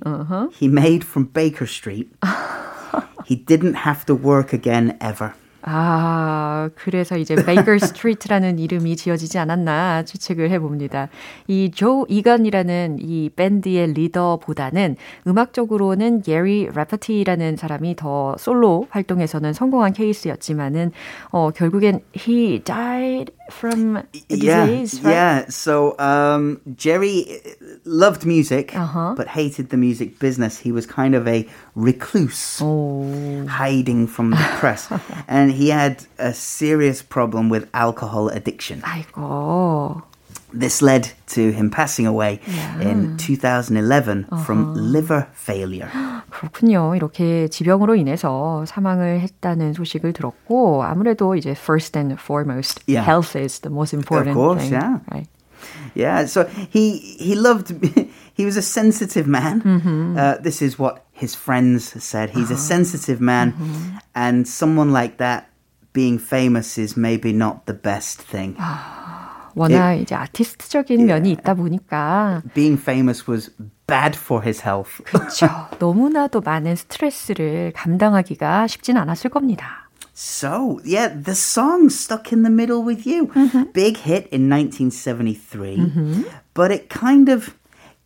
he 0.58 0.68
made 0.68 1.02
from 1.06 1.30
Baker 1.32 1.66
Street, 1.66 2.10
he 3.24 3.36
didn't 3.36 3.86
have 3.86 4.04
to 4.06 4.14
work 4.14 4.52
again 4.52 4.98
ever. 5.00 5.32
아, 5.68 6.70
그래서 6.76 7.16
이제 7.18 7.34
베이커 7.34 7.76
스트리트라는 7.78 8.60
이름이 8.60 8.94
지어지지 8.94 9.36
않았나 9.40 10.04
추측을 10.04 10.50
해봅니다. 10.52 11.08
이 11.48 11.72
조 11.74 12.06
이건이라는 12.08 12.98
이 13.00 13.30
밴드의 13.34 13.92
리더보다는 13.92 14.94
음악적으로는 15.26 16.22
게리 16.22 16.68
래퍼티라는 16.72 17.56
사람이 17.56 17.96
더 17.96 18.36
솔로 18.38 18.86
활동에서는 18.90 19.52
성공한 19.52 19.92
케이스였지만은 19.92 20.92
어, 21.30 21.50
결국엔 21.50 21.98
he 22.16 22.60
died 22.62 23.32
from 23.51 23.97
a 23.97 24.05
yeah, 24.29 24.65
disease, 24.65 25.01
right? 25.03 25.11
yeah. 25.11 25.45
So 25.49 25.97
um, 25.99 26.61
Jerry 26.75 27.41
loved 27.85 28.25
music, 28.25 28.73
Uh-huh. 28.75 29.13
but 29.15 29.27
hated 29.27 29.69
the 29.69 29.77
music 29.77 30.17
business. 30.19 30.57
He 30.57 30.71
was 30.71 30.85
kind 30.85 31.13
of 31.13 31.27
a 31.27 31.47
recluse, 31.75 32.59
오, 32.61 33.45
hiding 33.47 34.07
from 34.07 34.31
the 34.31 34.47
press, 34.59 34.89
and 35.27 35.51
he 35.51 35.69
had 35.69 36.03
a 36.17 36.33
serious 36.33 37.01
problem 37.01 37.49
with 37.49 37.67
alcohol 37.73 38.29
addiction. 38.29 38.81
아이고. 38.81 40.01
This 40.53 40.81
led 40.81 41.11
to 41.27 41.51
him 41.51 41.69
passing 41.69 42.05
away 42.05 42.41
in 42.81 43.15
2011 43.17 44.25
from 44.43 44.71
Uh-huh. 44.71 44.81
liver 44.81 45.27
failure. 45.33 45.87
그렇군요. 46.29 46.93
이렇게 46.95 47.47
지병으로 47.47 47.95
인해서 47.95 48.65
사망을 48.67 49.21
했다는 49.21 49.73
소식을 49.73 50.11
들었고 50.13 50.83
아무래도 50.83 51.35
이제 51.35 51.51
first 51.51 51.97
and 51.97 52.15
foremost 52.19 52.83
Yeah. 52.85 53.05
health 53.07 53.35
is 53.39 53.61
the 53.61 53.71
most 53.73 53.93
important 53.95 54.35
course, 54.35 54.67
thing. 54.67 54.73
yeah. 54.73 54.99
Right. 55.11 55.29
Yeah, 55.95 56.25
so 56.25 56.45
he 56.69 56.97
he 57.19 57.35
loved. 57.35 57.71
He 58.33 58.45
was 58.45 58.57
a 58.57 58.61
sensitive 58.63 59.27
man. 59.29 59.61
Uh, 60.17 60.41
this 60.41 60.61
is 60.61 60.79
what 60.79 61.03
his 61.13 61.35
friends 61.35 61.93
said. 62.03 62.31
He's 62.31 62.49
a 62.49 62.57
sensitive 62.57 63.21
man, 63.21 63.53
and 64.15 64.47
someone 64.47 64.91
like 64.91 65.17
that 65.17 65.47
being 65.93 66.17
famous 66.17 66.77
is 66.79 66.97
maybe 66.97 67.31
not 67.31 67.67
the 67.67 67.75
best 67.75 68.23
thing. 68.23 68.55
워낙 69.55 69.95
이제 69.95 70.15
아티스트적인 70.15 71.05
면이 71.05 71.31
있다 71.31 71.53
보니까 71.55 72.41
Being 72.53 72.81
famous 72.81 73.29
was 73.29 73.51
bad 73.87 74.17
for 74.17 74.43
his 74.43 74.61
health. 74.65 75.03
그렇죠. 75.03 75.47
너무나도 75.79 76.41
많은 76.41 76.75
스트레스를 76.75 77.73
감당하기가 77.75 78.67
쉽진 78.67 78.97
않았을 78.97 79.29
겁니다. 79.29 79.89
So, 80.13 80.79
yeah, 80.85 81.09
the 81.09 81.33
song 81.33 81.89
Stuck 81.89 82.31
in 82.31 82.43
the 82.43 82.51
Middle 82.51 82.83
with 82.85 83.07
You. 83.09 83.31
Big 83.73 83.97
hit 83.97 84.27
in 84.31 84.49
1973, 84.49 86.25
but 86.53 86.71
it 86.71 86.89
kind 86.89 87.27
of 87.27 87.55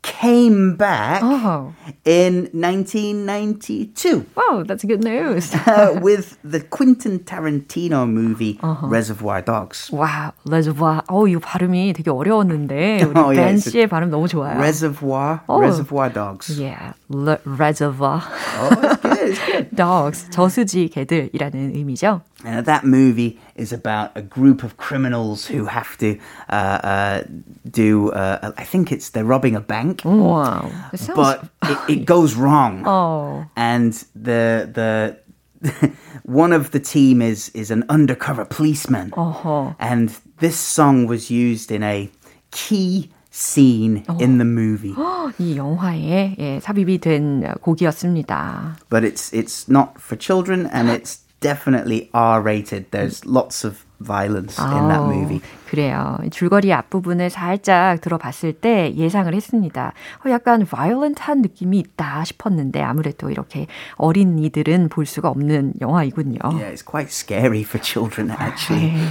came 0.01 0.75
back 0.77 1.21
Oh, 1.23 1.73
in 2.05 2.47
1992. 2.53 4.25
wow, 4.35 4.63
that's 4.65 4.83
good 4.83 5.03
news. 5.03 5.53
uh, 5.65 5.97
with 6.01 6.37
the 6.43 6.59
Quentin 6.61 7.19
Tarantino 7.19 8.07
movie 8.07 8.59
Reservoir 8.83 9.41
Dogs. 9.41 9.89
와, 9.91 10.31
레저voir. 10.45 11.01
어, 11.07 11.27
이 11.27 11.35
발음이 11.39 11.93
되게 11.93 12.11
어려웠는데 12.11 12.99
우리 13.03 13.17
Oh, 13.17 13.31
yeah, 13.31 13.49
벤 13.49 13.55
it's 13.55 13.65
a- 13.67 13.71
씨의 13.71 13.87
발음 13.87 14.09
너무 14.11 14.27
좋아요. 14.27 14.57
Reservoir, 14.59 15.41
Oh. 15.47 15.59
Reservoir 15.59 16.09
Dogs. 16.13 16.49
Yeah, 16.59 16.93
le, 17.09 17.39
reservoir. 17.45 18.21
Oh, 18.59 18.69
it's 18.69 19.01
good, 19.01 19.29
it's 19.29 19.45
good. 19.45 19.75
Dogs, 19.75 20.29
저수지 20.29 20.89
개들이라는 20.89 21.73
의미죠. 21.75 22.21
And 22.45 22.63
that 22.67 22.83
movie 22.85 23.39
is 23.55 23.73
about 23.73 24.11
a 24.13 24.21
group 24.21 24.61
of 24.63 24.77
criminals 24.77 25.47
who 25.47 25.65
have 25.65 25.97
to 25.97 26.19
uh, 26.47 26.77
uh, 26.83 27.23
do. 27.67 28.11
Uh, 28.11 28.51
I 28.55 28.63
think 28.63 28.91
it's 28.91 29.09
they're 29.09 29.25
robbing 29.25 29.55
a 29.55 29.59
bank, 29.61 29.88
Wow. 30.05 30.71
It 30.93 30.99
sounds 30.99 31.17
but 31.17 31.49
it, 31.63 31.77
it 31.89 32.05
goes 32.05 32.35
wrong. 32.35 32.83
Oh. 32.85 33.45
and 33.55 33.93
the 34.15 34.69
the 34.71 35.17
one 36.23 36.53
of 36.53 36.71
the 36.71 36.79
team 36.79 37.21
is 37.21 37.49
is 37.53 37.71
an 37.71 37.83
undercover 37.89 38.45
policeman, 38.45 39.11
어허. 39.11 39.75
and 39.79 40.11
this 40.39 40.57
song 40.59 41.07
was 41.07 41.31
used 41.31 41.71
in 41.71 41.81
a 41.83 42.09
key 42.51 43.09
scene 43.31 44.05
in 44.19 44.37
the 44.37 44.45
movie. 44.45 44.93
이 45.39 45.55
영화에 45.57 46.35
예, 46.39 46.59
삽입이 46.61 46.99
된 46.99 47.43
곡이었습니다. 47.61 48.77
but 48.89 49.03
it's 49.03 49.33
it's 49.33 49.67
not 49.69 49.99
for 49.99 50.15
children 50.17 50.67
and 50.71 50.89
it's 50.89 51.19
definitely 51.41 52.09
R 52.13 52.41
rated. 52.41 52.91
There's 52.91 53.25
lots 53.25 53.63
of 53.65 53.85
violence 53.99 54.59
in 54.61 54.87
that 54.89 54.99
아우, 54.99 55.11
movie. 55.13 55.41
그래요. 55.69 56.17
줄거리 56.31 56.71
앞부분을 56.73 57.29
살짝 57.29 58.01
들어봤을 58.01 58.53
때 58.53 58.93
예상을 58.95 59.33
했습니다. 59.33 59.93
어, 60.25 60.29
약간 60.29 60.65
violent한 60.65 61.41
느낌이 61.41 61.79
있다 61.79 62.23
싶었는데 62.25 62.81
아무래도 62.81 63.29
이렇게 63.29 63.67
어린이들은 63.95 64.89
볼 64.89 65.05
수가 65.05 65.29
없는 65.29 65.73
영화이군요. 65.81 66.39
Yeah, 66.43 66.71
it's 66.71 66.83
quite 66.85 67.09
scary 67.11 67.61
for 67.63 67.81
children 67.81 68.31
actually. 68.31 68.93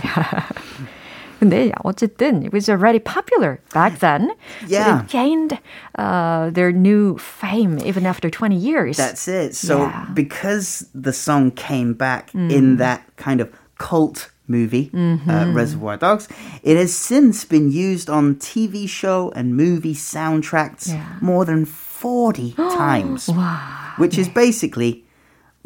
근데 1.41 1.73
어쨌든 1.83 2.43
it 2.43 2.53
was 2.55 2.71
already 2.71 2.99
popular 2.99 3.59
back 3.75 3.99
then. 3.99 4.31
Yeah. 4.67 5.01
It 5.03 5.09
gained 5.09 5.59
uh, 5.99 6.49
their 6.51 6.73
new 6.73 7.19
fame 7.19 7.79
even 7.85 8.07
after 8.07 8.31
20 8.31 8.57
years. 8.57 8.97
That's 8.97 9.29
it. 9.29 9.55
So 9.55 9.83
Yeah. 9.83 10.07
because 10.15 10.87
the 10.95 11.13
song 11.13 11.51
came 11.51 11.93
back 11.93 12.31
in 12.35 12.77
that 12.79 13.03
kind 13.17 13.41
of 13.43 13.51
cult 13.79 14.31
movie, 14.50 14.90
uh, 14.94 15.52
Reservoir 15.54 15.98
Dogs, 15.98 16.28
it 16.64 16.76
has 16.78 16.94
since 16.94 17.46
been 17.46 17.72
used 17.72 18.10
on 18.10 18.36
TV 18.36 18.88
show 18.90 19.32
and 19.36 19.56
movie 19.56 19.94
soundtracks 19.96 20.90
Yeah. 20.90 21.06
more 21.22 21.46
than 21.46 21.66
40 21.66 22.54
times, 22.58 23.30
which 23.98 24.18
is 24.18 24.28
basically 24.28 25.04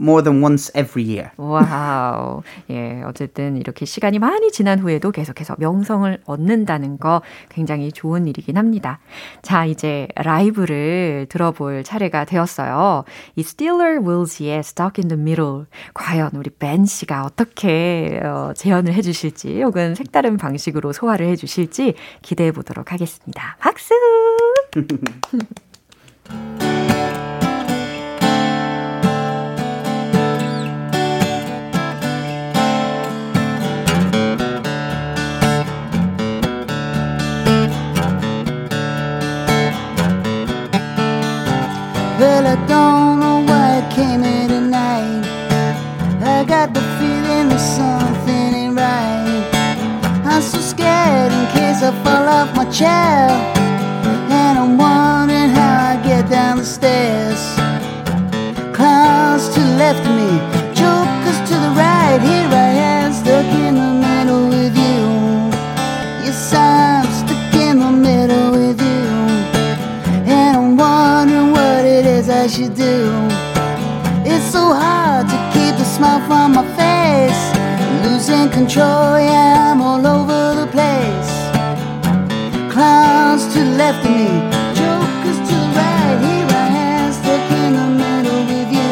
more 0.04 0.22
than 0.22 0.44
once 0.44 0.72
every 0.76 1.08
year. 1.08 1.32
와우. 1.38 2.44
예, 2.70 3.02
어쨌든 3.06 3.58
이렇게 3.58 3.86
시간이 3.86 4.20
많이 4.20 4.52
지난 4.52 4.80
후에도 4.80 5.12
계속해서 5.12 5.56
명성을 5.58 6.20
얻는다는 6.26 7.00
거 7.00 7.22
굉장히 7.50 7.92
좋은 7.92 8.28
일이긴 8.28 8.58
합니다. 8.58 9.00
자, 9.42 9.66
이제 9.66 10.08
라이브를 10.16 11.28
들어볼 11.30 11.84
차례가 11.84 12.26
되었어요. 12.26 13.06
이 13.36 13.42
Steeler 13.42 14.00
Wills의 14.00 14.60
Stuck 14.60 15.02
in 15.02 15.08
the 15.08 15.20
Middle. 15.20 15.66
과연 15.94 16.32
우리 16.34 16.50
벤 16.50 16.86
씨가 16.86 17.24
어떻게 17.24 18.20
어, 18.24 18.52
재현을 18.56 18.94
해 18.94 19.02
주실지 19.02 19.62
혹은 19.62 19.96
색다른 19.96 20.38
방식으로 20.38 20.92
소화를 20.92 21.28
해 21.28 21.36
주실지 21.36 21.96
기대해 22.22 22.52
보도록 22.52 22.92
하겠습니다. 22.92 23.56
박수! 23.60 23.94
I 42.54 42.56
don't 42.68 43.20
know 43.20 43.44
why 43.48 43.82
I 43.82 43.92
came 43.96 44.22
here 44.22 44.48
tonight. 44.48 45.26
I 46.22 46.46
got 46.46 46.72
the 46.72 46.82
feeling 47.00 47.50
that 47.50 47.58
something 47.58 48.54
ain't 48.54 48.78
right. 48.78 50.24
I'm 50.24 50.40
so 50.40 50.60
scared 50.60 51.32
in 51.32 51.46
case 51.48 51.82
I 51.82 51.92
fall 52.04 52.28
off 52.30 52.56
my 52.56 52.66
chair. 52.70 53.32
And 54.30 54.60
I'm 54.60 54.78
wondering 54.78 55.50
how 55.50 55.94
I 55.94 56.04
get 56.04 56.30
down 56.30 56.58
the 56.58 56.64
stairs. 56.64 57.42
Clowns 58.76 59.50
to 59.56 59.62
left 59.82 60.06
of 60.06 60.16
me. 60.16 60.53
I 72.44 72.48
should 72.48 72.76
do. 72.76 73.08
It's 74.30 74.44
so 74.52 74.74
hard 74.74 75.30
to 75.30 75.38
keep 75.54 75.78
the 75.78 75.86
smile 75.86 76.20
from 76.28 76.52
my 76.52 76.66
face. 76.76 77.44
Losing 78.04 78.50
control, 78.50 79.16
yeah, 79.18 79.72
I'm 79.72 79.82
all 79.82 80.06
over 80.06 80.42
the 80.60 80.68
place. 80.68 81.32
Clowns 82.70 83.48
to 83.54 83.60
the 83.60 83.78
left 83.80 84.06
of 84.06 84.12
me, 84.12 84.28
jokers 84.76 85.40
to 85.48 85.56
the 85.56 85.70
right. 85.80 86.20
Here 86.28 86.52
I 86.52 86.68
am, 86.92 87.14
stuck 87.14 87.52
in 87.64 87.72
the 87.80 87.88
middle 88.04 88.44
with 88.52 88.70
you. 88.76 88.92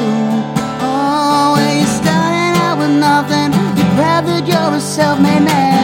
Oh, 0.79 1.55
when 1.57 1.85
starting 1.99 2.55
out 2.63 2.77
with 2.79 2.95
nothing, 2.97 3.51
that 3.99 4.47
you're 4.47 4.77
a 4.77 4.79
self-made 4.79 5.43
man. 5.43 5.80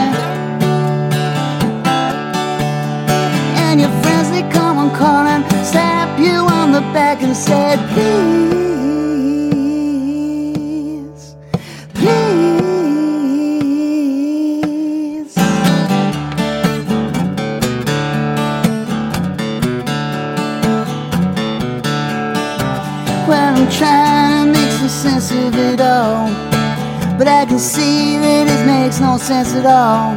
Back 6.93 7.21
and 7.21 7.35
said, 7.35 7.79
please, 7.93 8.55
please. 11.93 12.57
Well, 23.27 23.55
I'm 23.55 23.69
trying 23.69 24.53
to 24.53 24.59
make 24.59 24.71
some 24.71 24.89
sense 24.89 25.31
of 25.31 25.55
it 25.55 25.81
all. 25.81 26.29
But 27.17 27.27
I 27.27 27.45
can 27.45 27.59
see 27.59 28.17
that 28.19 28.47
it 28.47 28.65
makes 28.65 28.99
no 28.99 29.17
sense 29.17 29.55
at 29.55 29.65
all. 29.65 30.15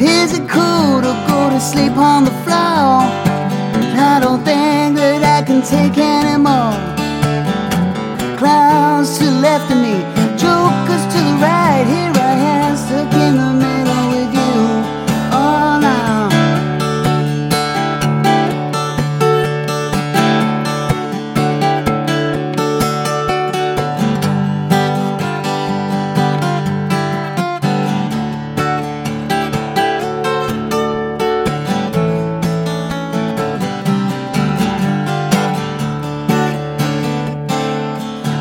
Is 0.00 0.38
it 0.38 0.48
cool 0.48 1.00
to 1.02 1.12
go 1.26 1.50
to 1.50 1.60
sleep 1.60 1.96
on 1.96 2.24
the 2.24 2.35
take 5.68 5.98
anymore. 5.98 6.78
Clowns 8.38 9.18
to 9.18 9.24
the 9.24 9.40
left 9.40 9.68
of 9.72 9.78
me, 9.78 9.94
jokers 10.38 11.04
to 11.12 11.18
the 11.18 11.36
right. 11.42 11.84
Here 11.88 12.15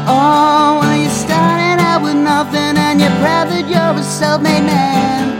Oh, 0.07 0.79
when 0.81 1.01
you're 1.01 1.09
starting 1.09 1.79
out 1.83 2.01
with 2.03 2.15
nothing 2.15 2.77
and 2.77 3.01
you're 3.01 3.09
proud 3.23 3.49
that 3.49 3.67
you're 3.67 3.99
a 3.99 4.03
self-made 4.03 4.63
man. 4.63 5.33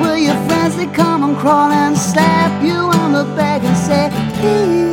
Will 0.00 0.16
your 0.16 0.36
friends 0.46 0.76
they 0.76 0.86
come 0.86 1.24
and 1.24 1.36
crawl 1.36 1.72
and 1.72 1.98
slap 1.98 2.62
you 2.62 2.76
on 3.00 3.12
the 3.12 3.24
back 3.34 3.64
and 3.64 3.76
say, 3.76 4.10
please, 4.38 4.90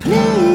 please. 0.00 0.52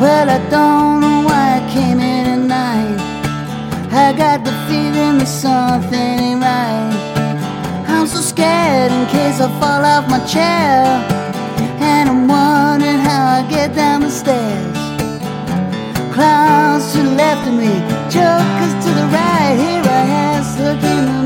Well, 0.00 0.28
I 0.28 0.38
don't 0.50 1.01
I 4.12 4.14
got 4.14 4.44
the 4.44 4.52
feeling 4.68 5.16
that 5.20 5.26
something 5.26 5.94
ain't 5.94 6.42
right. 6.42 7.86
I'm 7.88 8.06
so 8.06 8.20
scared 8.20 8.92
in 8.92 9.06
case 9.06 9.40
I 9.40 9.48
fall 9.58 9.82
off 9.82 10.04
my 10.10 10.20
chair. 10.26 10.84
And 11.80 12.10
I'm 12.10 12.28
wondering 12.28 12.98
how 12.98 13.40
I 13.40 13.48
get 13.48 13.74
down 13.74 14.02
the 14.02 14.10
stairs. 14.10 14.76
Clowns 16.12 16.92
to 16.92 16.98
the 16.98 17.14
left 17.16 17.48
of 17.48 17.54
me, 17.54 17.72
jokers 18.12 18.74
to 18.84 18.90
the 19.00 19.08
right. 19.16 19.56
Here 19.56 19.80
I 19.80 20.04
am, 20.28 20.44
stuck 20.44 21.21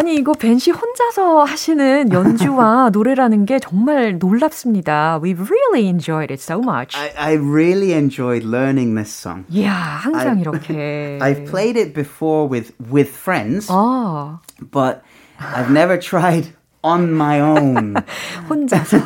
아니 0.00 0.14
이거 0.16 0.32
벤씨 0.32 0.70
혼자서 0.70 1.44
하시는 1.44 2.10
연주와 2.10 2.88
노래라는 2.90 3.44
게 3.44 3.58
정말 3.58 4.18
놀랍습니다. 4.18 5.20
We've 5.22 5.46
really 5.46 5.88
enjoyed 5.88 6.32
it 6.32 6.40
so 6.42 6.58
much. 6.58 6.96
I, 6.96 7.10
I 7.18 7.34
really 7.36 7.92
enjoyed 7.92 8.42
learning 8.46 8.94
this 8.94 9.12
song. 9.12 9.44
이야, 9.50 9.70
항상 9.74 10.38
I- 10.38 10.40
이렇게. 10.40 11.18
I've 11.20 11.44
played 11.44 11.78
it 11.78 11.92
before 11.92 12.48
with 12.50 12.72
with 12.90 13.10
friends, 13.10 13.68
아, 13.68 14.38
but 14.70 15.02
I've 15.38 15.70
never 15.70 15.98
tried 16.00 16.54
on 16.83 17.09
my 17.15 17.39
own. 17.41 17.95
혼자서 18.47 18.97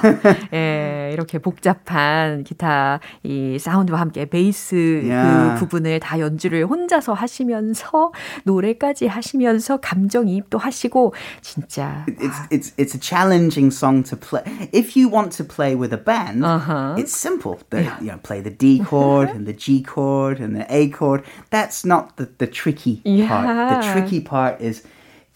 예, 0.54 1.12
이렇게 1.13 1.38
복잡한 1.39 2.43
기타 2.43 2.99
이 3.23 3.58
사운드와 3.58 4.02
함께 4.02 4.25
베이스 4.25 4.75
Yeah. 5.06 5.54
그 5.54 5.60
부분을 5.60 6.02
다 6.02 6.19
연주를 6.19 6.65
혼자서 6.65 7.13
하시면서 7.13 8.12
노래까지 8.43 9.08
하시면서 9.08 9.78
감정이입도 9.78 10.58
하시고 10.58 11.13
진짜 11.41 12.06
it's 12.10 12.49
it's 12.52 12.73
it's 12.78 12.95
a 12.95 12.99
challenging 13.02 13.71
song 13.73 14.04
to 14.04 14.17
play. 14.19 14.43
If 14.73 14.99
you 14.99 15.08
want 15.10 15.32
to 15.38 15.45
play 15.45 15.73
with 15.73 15.93
a 15.93 16.04
band, 16.04 16.43
Uh-huh. 16.43 16.95
it's 16.97 17.15
simple. 17.15 17.60
The, 17.69 17.84
You 18.02 18.12
know, 18.12 18.19
play 18.21 18.41
the 18.41 18.52
D 18.52 18.84
chord 18.84 19.30
and 19.30 19.45
the 19.47 19.56
G 19.56 19.82
chord 19.84 20.41
and 20.43 20.54
the 20.54 20.67
A 20.67 20.89
chord. 20.91 21.23
That's 21.49 21.86
not 21.88 22.17
the 22.17 22.28
the 22.38 22.47
tricky 22.47 22.99
part. 23.25 23.47
The 23.47 23.80
Yeah. 23.80 23.93
tricky 23.93 24.19
part 24.19 24.60
is 24.60 24.84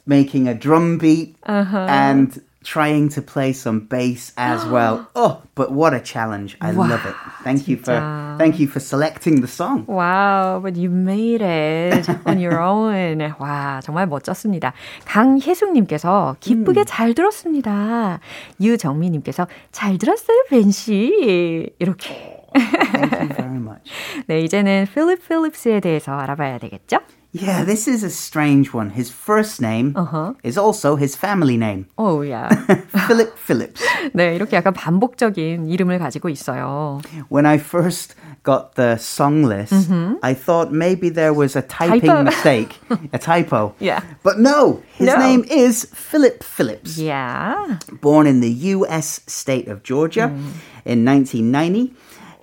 making 0.08 0.48
a 0.48 0.54
drum 0.54 0.98
beat 0.98 1.36
Uh-huh. 1.46 1.86
and 1.90 2.42
trying 2.64 3.10
to 3.10 3.22
play 3.22 3.52
some 3.52 3.82
bass 3.90 4.32
as 4.38 4.64
well. 4.66 5.08
Oh, 5.16 5.42
but 5.54 5.74
what 5.74 5.94
a 5.94 6.00
challenge! 6.00 6.56
I 6.62 6.72
Wow, 6.72 6.88
love 6.88 7.04
it. 7.06 7.14
Thank 7.44 7.68
you 7.68 7.76
for 7.76 7.92
진짜. 7.92 8.38
thank 8.38 8.58
you 8.58 8.68
for 8.68 8.80
selecting 8.80 9.42
the 9.42 9.48
song. 9.52 9.84
Wow, 9.86 10.62
but 10.64 10.78
you 10.80 10.90
made 10.90 11.42
it 11.44 12.08
on 12.26 12.40
your 12.40 12.62
own. 12.64 13.20
와, 13.38 13.82
정말 13.84 14.08
멋졌습니다. 14.08 14.72
강혜숙님께서 15.04 16.38
기쁘게 16.40 16.86
잘 16.86 17.14
들었습니다. 17.14 18.20
유정미님께서 18.62 19.48
잘 19.74 19.98
들었어요, 19.98 20.38
벤씨. 20.50 21.70
이렇게. 21.80 22.40
Thank 22.54 23.20
you 23.20 23.28
very 23.36 23.58
much. 23.58 23.92
네, 24.28 24.40
이제는 24.40 24.88
필립 24.94 25.28
필립스에 25.28 25.82
대해서 25.82 26.14
알아봐야 26.14 26.60
되겠죠? 26.60 27.00
Yeah, 27.36 27.64
this 27.66 27.88
is 27.88 28.04
a 28.04 28.12
strange 28.12 28.74
one. 28.76 28.92
His 28.92 29.10
first 29.10 29.60
name 29.60 29.94
Uh-huh. 29.98 30.34
is 30.44 30.56
also 30.56 30.96
his 30.96 31.16
family 31.18 31.58
name, 31.58 31.88
오, 31.98 32.22
야. 32.30 32.48
Philip 33.08 33.34
Phillips. 33.40 33.82
네, 34.14 34.36
이렇게 34.36 34.56
약간 34.56 34.72
반복적인 34.74 35.66
이름을 35.68 35.98
가지고 35.98 36.30
있어요. 36.30 37.02
When 37.30 37.48
I 37.48 37.58
first 37.58 38.14
got 38.44 38.76
the 38.76 38.98
song 39.00 39.46
list, 39.50 39.74
I 40.22 40.36
thought 40.36 40.72
maybe 40.72 41.10
there 41.10 41.34
was 41.34 41.56
a 41.56 41.64
typing 41.64 42.02
Typo. 42.06 42.22
mistake, 42.24 42.78
a 43.12 43.18
typo. 43.18 43.74
Yeah. 43.80 44.02
But 44.22 44.38
no, 44.38 44.84
his 44.94 45.08
No. 45.10 45.18
name 45.18 45.44
is 45.50 45.88
Philip 45.92 46.44
Phillips. 46.44 47.00
Yeah. 47.00 47.80
Born 48.00 48.28
in 48.28 48.42
the 48.42 48.54
US 48.78 49.22
state 49.26 49.68
of 49.68 49.82
Georgia 49.82 50.30
in 50.86 51.02
1990. 51.04 51.96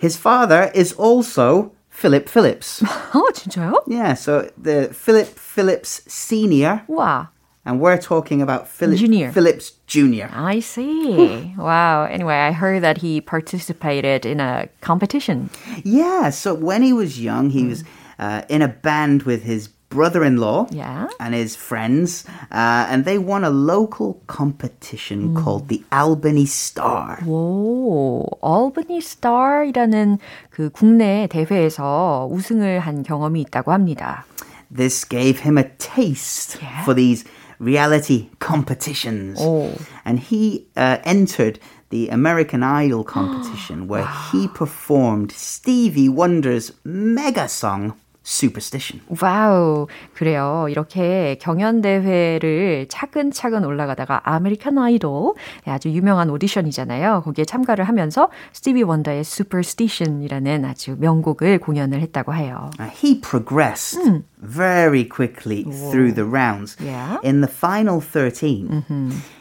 His 0.02 0.16
father 0.16 0.72
is 0.74 0.90
also 0.98 1.70
Philip 1.94 2.28
Phillips. 2.28 2.82
어, 3.12 3.30
진짜요? 3.32 3.82
yeah, 3.86 4.14
so 4.14 4.50
the 4.56 4.88
Philip 4.94 5.26
Phillips 5.26 6.02
Senior, 6.06 6.82
와. 6.88 7.28
and 7.66 7.78
we're 7.80 7.98
talking 7.98 8.40
about 8.40 8.66
Philip 8.68 8.96
Junior. 8.98 9.32
Phillips 9.32 9.72
Junior. 9.86 10.30
I 10.32 10.60
see. 10.60 11.52
wow. 11.58 12.04
Anyway, 12.04 12.34
I 12.36 12.52
heard 12.52 12.82
that 12.82 12.98
he 12.98 13.20
participated 13.20 14.24
in 14.24 14.40
a 14.40 14.68
competition. 14.80 15.50
Yeah, 15.84 16.30
so 16.30 16.54
when 16.54 16.82
he 16.82 16.92
was 16.92 17.20
young, 17.20 17.50
he 17.50 17.66
was 17.66 17.84
uh, 18.18 18.42
in 18.48 18.62
a 18.62 18.68
band 18.68 19.24
with 19.24 19.42
his 19.42 19.68
brother-in-law 19.94 20.68
Yeah. 20.70 21.08
and 21.18 21.34
his 21.34 21.56
friends, 21.56 22.24
uh, 22.52 22.86
and 22.88 23.04
they 23.04 23.18
won 23.18 23.42
a 23.42 23.50
local 23.50 24.22
competition 24.28 25.34
called 25.34 25.66
the 25.68 25.82
Albany 25.90 26.46
Star. 26.46 27.18
오, 27.26 28.24
Albany 28.40 28.98
Star이라는 29.00 30.18
그 30.50 30.70
국내 30.70 31.26
대회에서 31.28 32.28
우승을 32.30 32.78
한 32.78 33.02
경험이 33.02 33.40
있다고 33.42 33.72
합니다. 33.72 34.24
This 34.72 35.04
gave 35.08 35.40
him 35.44 35.58
a 35.58 35.64
taste 35.78 36.58
Yeah. 36.62 36.84
for 36.84 36.94
these 36.94 37.24
reality 37.58 38.30
competitions. 38.38 39.38
Oh. 39.40 39.72
And 40.04 40.20
he 40.20 40.66
uh, 40.76 40.98
entered 41.04 41.58
the 41.90 42.08
American 42.10 42.62
Idol 42.62 43.02
competition 43.02 43.88
where 43.88 44.06
he 44.30 44.46
performed 44.46 45.32
Stevie 45.32 46.08
Wonder's 46.08 46.70
mega 46.84 47.48
song, 47.48 47.94
Superstition. 48.24 49.02
와우. 49.22 49.86
그래요. 50.14 50.66
이렇게 50.68 51.38
경연대회를 51.40 52.86
차근차근 52.88 53.64
올라가다가 53.64 54.20
아메리칸 54.24 54.76
아이돌, 54.78 55.34
네, 55.64 55.72
아주 55.72 55.88
유명한 55.90 56.28
오디션이잖아요. 56.28 57.22
거기에 57.24 57.46
참가를 57.46 57.88
하면서 57.88 58.28
스티비 58.52 58.82
원더의 58.82 59.20
Superstition이라는 59.20 60.64
아주 60.66 60.96
명곡을 60.98 61.58
공연을 61.58 62.00
했다고 62.02 62.34
해요. 62.34 62.70
Uh, 62.78 62.90
he 62.92 63.20
progressed 63.20 63.98
very 64.38 65.04
quickly 65.08 65.64
through 65.64 66.12
the 66.14 66.24
rounds. 66.28 66.76
Yeah. 66.78 67.18
In 67.24 67.40
the 67.40 67.50
final 67.50 68.00
13, 68.00 68.84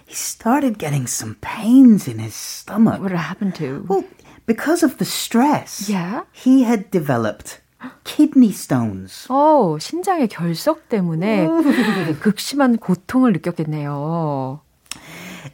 he 0.07 0.13
started 0.15 0.79
getting 0.79 1.05
some 1.05 1.35
pains 1.41 2.07
in 2.09 2.19
his 2.19 2.33
stomach. 2.33 3.01
What 3.01 3.11
happened 3.11 3.55
to? 3.55 3.85
Well, 3.89 4.05
because 4.47 4.83
of 4.83 4.97
the 4.97 5.05
stress, 5.05 5.89
Yeah. 5.89 6.21
he 6.31 6.63
had 6.63 6.89
developed 6.91 7.59
kidney 8.04 8.50
stones. 8.50 9.26
어, 9.28 9.76
신장의 9.78 10.28
결석 10.28 10.88
때문에 10.88 11.46
극심한 12.20 12.76
고통을 12.76 13.32
느꼈겠네요. 13.32 14.60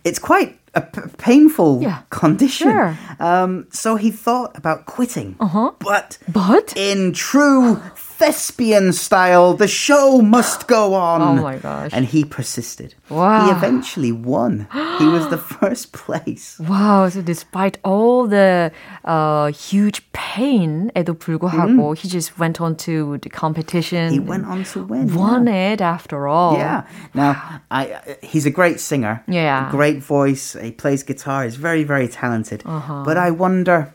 It's 0.05 0.19
quite 0.21 0.57
a 0.77 0.83
p- 0.83 1.03
painful 1.19 1.81
Yeah. 1.83 2.03
condition. 2.11 2.71
Sure. 2.71 2.95
Um, 3.19 3.67
so 3.73 3.97
he 3.97 4.11
thought 4.13 4.53
about 4.57 4.87
quitting. 4.87 5.35
Uh-huh. 5.41 5.73
But 5.81 6.19
But? 6.33 6.73
in 6.77 7.13
true 7.13 7.79
thespian 8.20 8.94
style, 8.94 9.54
the 9.54 9.68
show 9.68 10.22
must 10.22 10.68
go 10.68 10.94
on. 10.94 11.22
Oh 11.22 11.42
my 11.42 11.58
gosh. 11.58 11.92
And 11.94 12.06
he 12.06 12.24
persisted. 12.24 12.96
Wow. 13.10 13.46
He 13.46 13.52
eventually 13.52 14.12
won. 14.12 14.68
he 15.00 15.06
was 15.08 15.30
the 15.30 15.38
first 15.38 15.92
place. 15.94 16.60
Wow, 16.60 17.10
so 17.10 17.22
despite 17.22 17.78
all 17.84 18.28
the 18.28 18.72
uh, 19.04 19.48
huge 19.52 20.02
pain에도 20.12 21.18
불구하고, 21.18 21.98
he 21.98 22.08
just 22.08 22.38
went 22.40 22.62
on 22.62 22.76
to 22.78 23.18
the 23.20 23.30
competition. 23.30 24.12
He 24.12 24.20
went 24.20 24.46
on 24.46 24.64
to 24.66 24.84
win. 24.84 25.14
Won 25.14 25.48
yeah. 25.48 25.74
it 25.74 25.82
after 25.82 26.28
all. 26.28 26.58
Yeah. 26.58 26.84
Now, 27.14 27.62
I, 27.72 27.92
uh, 27.92 28.14
he's 28.22 28.46
a 28.46 28.52
great 28.52 28.80
singer. 28.80 29.24
Yeah. 29.28 29.68
A 29.68 29.72
great 29.72 30.02
voice. 30.02 30.56
He 30.62 30.72
plays 30.72 31.04
guitar. 31.04 31.44
He's 31.44 31.56
very, 31.56 31.84
very 31.84 32.08
talented. 32.08 32.64
Uh-huh. 32.66 33.04
But 33.06 33.18
I 33.18 33.32
wonder, 33.32 33.94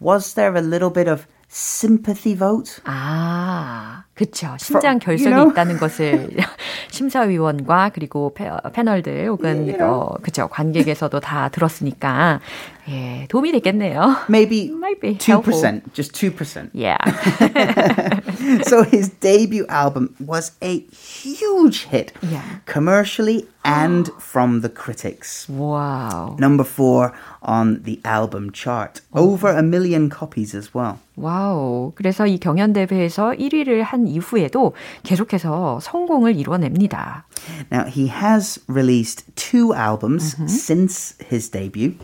was 0.00 0.34
there 0.34 0.54
a 0.56 0.60
little 0.60 0.90
bit 0.90 1.08
of 1.08 1.26
sympathy 1.49 2.35
vote? 2.37 2.81
아, 2.85 4.03
그쵸. 4.13 4.55
신장 4.59 4.99
For- 4.99 5.17
결석이 5.17 5.25
you 5.31 5.35
know? 5.35 5.51
있다는 5.51 5.77
것을 5.77 6.29
심사위원과 6.91 7.91
그리고 7.93 8.33
패, 8.33 8.49
패널들 8.73 9.27
혹은 9.27 9.75
어, 9.81 10.15
그쵸 10.21 10.47
관객에서도 10.49 11.19
다 11.19 11.49
들었으니까 11.49 12.39
예, 12.88 13.26
도움이 13.28 13.52
됐겠네요. 13.52 14.16
Maybe 14.28 14.70
Might 14.70 15.00
be 15.00 15.14
2%, 15.16 15.22
helpful. 15.26 15.80
just 15.94 16.12
2%. 16.14 16.70
Yeah. 16.74 16.98
so 18.66 18.82
his 18.82 19.08
debut 19.20 19.64
album 19.68 20.14
was 20.18 20.52
a 20.62 20.80
huge 20.90 21.84
hit, 21.84 22.12
Yeah. 22.22 22.42
commercially 22.66 23.46
and 23.64 24.10
from 24.18 24.60
the 24.62 24.68
critics. 24.68 25.46
wow. 25.48 26.36
Number 26.40 26.64
four 26.64 27.12
on 27.42 27.82
the 27.84 28.00
album 28.04 28.50
chart, 28.52 29.00
over 29.14 29.48
a 29.50 29.62
million 29.62 30.10
copies 30.10 30.54
as 30.54 30.74
well. 30.74 30.98
와우. 31.16 31.92
그래서 31.94 32.26
이 32.26 32.38
경연 32.40 32.72
대회에서 32.72 33.34
1위를 33.38 33.82
한 33.82 34.06
이후에도 34.08 34.72
계속해서 35.04 35.78
성공을 35.80 36.36
이뤄냅니다. 36.36 37.24
Now 37.70 37.84
he 37.86 38.08
has 38.08 38.58
released 38.66 39.24
two 39.36 39.74
albums 39.74 40.34
since 40.48 41.14
his 41.30 41.50
debut. 41.50 41.94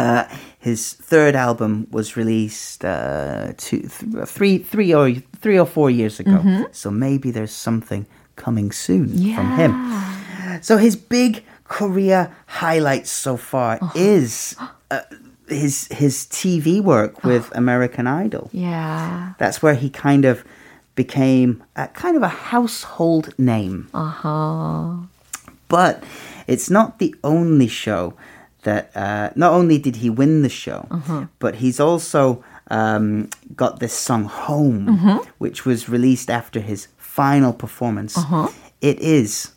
Uh, 0.00 0.24
his 0.58 0.96
third 0.96 1.36
album 1.36 1.86
was 1.92 2.16
released 2.16 2.84
uh, 2.84 3.52
two, 3.56 3.84
th- 3.88 4.28
three, 4.28 4.56
three 4.58 4.92
or 4.96 5.12
three 5.40 5.58
or 5.60 5.66
four 5.66 5.90
years 5.90 6.20
ago. 6.20 6.40
So 6.72 6.90
maybe 6.90 7.30
there's 7.30 7.52
something 7.52 8.06
coming 8.36 8.72
soon 8.72 9.08
from 9.36 9.56
him. 9.60 9.72
So 10.62 10.76
his 10.80 10.96
big 10.96 11.44
career 11.68 12.32
highlights 12.46 13.10
so 13.10 13.36
far 13.36 13.78
is 13.94 14.56
uh, 14.90 15.04
his 15.48 15.88
his 15.92 16.24
TV 16.32 16.80
work 16.80 17.22
with 17.30 17.50
American 17.54 18.06
Idol. 18.06 18.48
Yeah. 18.52 19.34
That's 19.38 19.62
where 19.62 19.74
he 19.76 19.88
kind 19.90 20.24
of 20.24 20.44
became 20.94 21.62
a 21.76 21.88
kind 21.88 22.16
of 22.16 22.22
a 22.22 22.32
household 22.52 23.34
name. 23.38 23.88
아하. 23.92 25.06
But 25.68 26.02
it's 26.46 26.68
not 26.68 26.98
the 26.98 27.14
only 27.22 27.68
show 27.68 28.14
that. 28.62 28.90
Uh, 28.96 29.30
not 29.36 29.52
only 29.52 29.78
did 29.78 29.96
he 29.96 30.10
win 30.10 30.42
the 30.42 30.48
show, 30.48 30.86
but 31.38 31.56
he's 31.56 31.80
also 31.80 32.42
um, 32.70 33.28
got 33.56 33.80
this 33.80 33.92
song 33.92 34.24
"Home," 34.24 34.86
which 35.38 35.64
was 35.64 35.88
released 35.88 36.30
after 36.30 36.60
his 36.60 36.88
final 36.96 37.52
performance. 37.52 38.16
It 38.80 38.98
is 39.00 39.52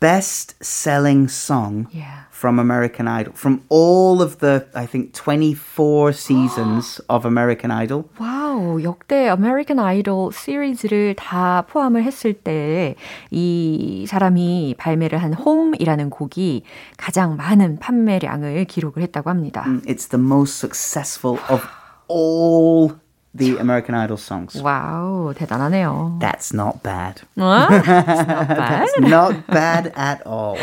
the 0.00 0.06
best-selling 0.06 1.26
song 1.28 1.86
Yeah. 1.90 2.28
from 2.30 2.58
American 2.58 3.08
Idol 3.08 3.32
from 3.34 3.62
all 3.70 4.20
of 4.22 4.38
the, 4.38 4.66
I 4.74 4.86
think, 4.86 5.12
twenty-four 5.14 6.12
seasons 6.12 7.00
of 7.08 7.26
American 7.26 7.70
Idol. 7.70 8.04
와우, 8.18 8.82
역대 8.82 9.28
아메리칸 9.28 9.78
아이돌 9.78 10.32
시리즈를 10.32 11.14
다 11.16 11.64
포함을 11.68 12.04
했을 12.04 12.34
때 12.34 12.94
이 13.30 14.04
사람이 14.06 14.74
발매를 14.78 15.18
한 15.18 15.32
홈이라는 15.32 16.10
곡이 16.10 16.62
가장 16.98 17.36
많은 17.36 17.78
판매량을 17.78 18.66
기록을 18.66 19.02
했다고 19.02 19.30
합니다. 19.30 19.64
It's 19.86 20.08
the 20.10 20.22
most 20.22 20.56
successful 20.58 21.38
of 21.50 21.62
all 22.10 22.96
the 23.37 23.57
American 23.57 23.95
Idol 23.95 24.17
songs. 24.17 24.61
와우, 24.61 25.33
대단하네요. 25.33 26.19
That's 26.19 26.53
not 26.53 26.83
bad. 26.83 27.21
어? 27.37 27.67
It's 27.69 28.27
not 28.27 28.47
bad. 28.47 28.87
That's 28.87 28.99
not 28.99 29.47
bad 29.47 29.91
at 29.95 30.21
all. 30.25 30.57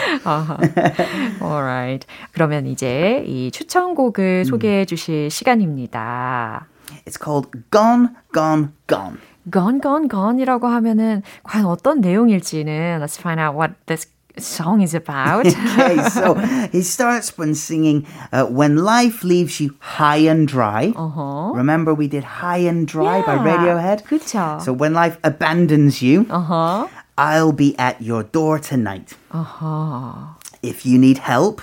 Alright. 1.40 2.06
그러면 2.32 2.66
이제 2.66 3.24
이 3.26 3.50
추천곡을 3.50 4.44
소개해 4.44 4.84
주실 4.84 5.30
시간입니다. 5.30 6.66
It's 7.06 7.16
called 7.22 7.50
Gone, 7.70 8.08
Gone, 8.34 8.68
Gone. 8.86 9.18
Gone, 9.50 9.80
Gone, 9.80 10.08
Gone이라고 10.08 10.66
하면은 10.66 11.22
과연 11.42 11.66
어떤 11.66 12.00
내용일지는 12.00 13.00
Let's 13.00 13.18
find 13.18 13.40
out 13.40 13.56
what 13.56 13.74
this 13.86 14.06
song 14.42 14.80
is 14.82 14.94
about. 14.94 15.46
Okay, 15.78 16.02
so 16.08 16.34
he 16.72 16.82
starts 16.82 17.36
when 17.38 17.54
singing 17.54 18.06
uh, 18.32 18.46
When 18.46 18.76
Life 18.82 19.22
Leaves 19.22 19.60
You 19.60 19.76
High 19.80 20.26
and 20.28 20.46
Dry. 20.48 20.92
Uh-huh. 20.96 21.52
Remember 21.54 21.94
we 21.94 22.08
did 22.08 22.24
High 22.42 22.64
and 22.68 22.86
Dry 22.86 23.22
by 23.22 23.34
Yeah, 23.36 23.44
Radiohead? 23.46 24.04
그쵸. 24.04 24.60
So 24.62 24.72
when 24.72 24.92
life 24.94 25.18
abandons 25.22 26.02
you, 26.02 26.26
uh-huh. 26.30 26.88
I'll 27.16 27.52
be 27.52 27.76
at 27.78 28.00
your 28.02 28.22
door 28.22 28.58
tonight. 28.58 29.14
Uh-huh. 29.30 30.34
If 30.62 30.84
you 30.86 30.98
need 30.98 31.18
help, 31.18 31.62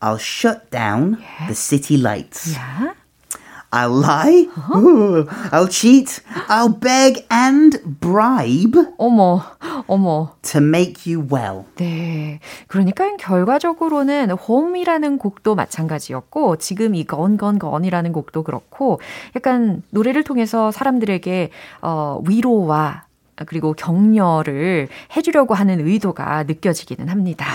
I'll 0.00 0.18
shut 0.18 0.70
down 0.70 1.22
the 1.48 1.54
city 1.54 1.96
lights. 1.96 2.52
Yeah? 2.52 2.94
I'll 3.72 4.00
lie. 4.00 4.48
Ooh, 4.76 5.26
I'll 5.50 5.66
cheat. 5.68 6.20
I'll 6.48 6.78
beg 6.78 7.24
and 7.32 7.80
bribe 8.00 8.76
어머, 8.98 9.40
어머. 9.88 10.36
to 10.42 10.60
make 10.60 11.10
you 11.10 11.26
well. 11.32 11.64
네. 11.76 12.38
그러니까 12.68 13.16
결과적으로는 13.16 14.32
홈이라는 14.32 15.16
곡도 15.16 15.54
마찬가지였고 15.54 16.56
지금 16.56 16.94
이 16.94 17.06
Gone 17.06 17.38
Gone 17.38 17.58
Gone이라는 17.58 18.12
곡도 18.12 18.42
그렇고 18.42 19.00
약간 19.34 19.82
노래를 19.90 20.22
통해서 20.22 20.70
사람들에게 20.70 21.50
어 21.80 22.20
위로와 22.26 23.04
그리고 23.46 23.72
격려를 23.74 24.88
해주려고 25.16 25.54
하는 25.54 25.86
의도가 25.86 26.44
느껴지기는 26.44 27.08
합니다. 27.08 27.46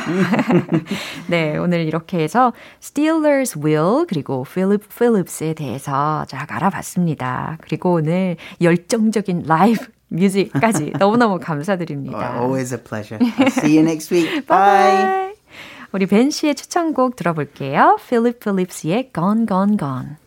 네, 1.28 1.58
오늘 1.58 1.82
이렇게 1.82 2.19
해서 2.19 2.54
Steelers 2.82 3.60
Will 3.60 4.06
그리고 4.08 4.43
Philip 4.43 4.88
Phillips에 4.89 5.54
대해서 5.54 6.26
쫙 6.28 6.52
알아봤습니다. 6.52 7.58
그리고 7.62 7.93
오늘 7.93 8.38
열정적인 8.62 9.43
라이브 9.47 9.86
뮤직까지 10.10 10.93
너무너무 11.00 11.39
감사드립니다. 11.39 12.39
Always 12.39 12.73
a 12.73 12.82
pleasure. 12.82 13.19
I'll 13.19 13.47
see 13.52 13.78
you 13.78 13.82
next 13.82 14.13
week. 14.13 14.30
Bye. 14.47 14.47
바이바이. 14.47 15.34
우리 15.93 16.06
벤 16.06 16.30
씨의 16.30 16.56
추천곡 16.56 17.15
들어볼게요. 17.15 17.97
필립 18.08 18.39
필립스의 18.39 19.12
Gone 19.13 19.45
Gone 19.47 19.78
Gone. 19.78 20.26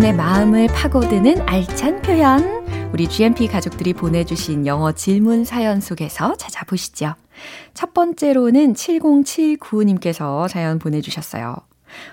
여러분의 0.00 0.14
마음을 0.14 0.66
파고드는 0.68 1.46
알찬 1.46 2.00
표현. 2.00 2.90
우리 2.90 3.06
GMP 3.06 3.46
가족들이 3.46 3.92
보내주신 3.92 4.66
영어 4.66 4.92
질문 4.92 5.44
사연 5.44 5.82
속에서 5.82 6.36
찾아보시죠. 6.36 7.14
첫 7.74 7.92
번째로는 7.92 8.72
7079님께서 8.72 10.48
사연 10.48 10.78
보내주셨어요. 10.78 11.54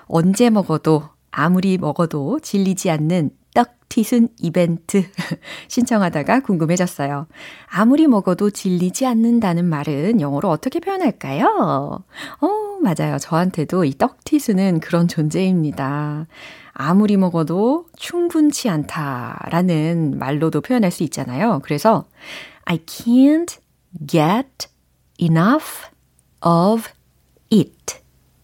언제 0.08 0.50
먹어도 0.50 1.04
아무리 1.32 1.78
먹어도 1.78 2.42
질리지 2.42 2.90
않는 2.92 3.30
떡 3.30 3.47
튀순 3.90 4.30
이벤트 4.40 5.04
신청하다가 5.70 6.42
궁금해졌어요. 6.42 7.28
아무리 7.68 8.08
먹어도 8.08 8.50
질리지 8.50 9.06
않는다는 9.06 9.66
말은 9.66 10.22
영어로 10.22 10.50
어떻게 10.50 10.80
표현할까요? 10.80 12.04
어, 12.42 12.48
맞아요. 12.82 13.18
저한테도 13.18 13.86
이 13.86 13.98
떡튀순은 13.98 14.82
그런 14.82 15.08
존재입니다. 15.08 16.28
아무리 16.74 17.18
먹어도 17.18 17.88
충분치 17.96 18.70
않다라는 18.70 20.20
말로도 20.20 20.62
표현할 20.62 20.92
수 20.92 21.04
있잖아요. 21.04 21.62
그래서 21.64 22.06
I 22.66 22.78
can't 22.80 23.58
get 24.08 24.68
enough 25.20 25.88
of 26.46 26.90
it. 27.52 28.00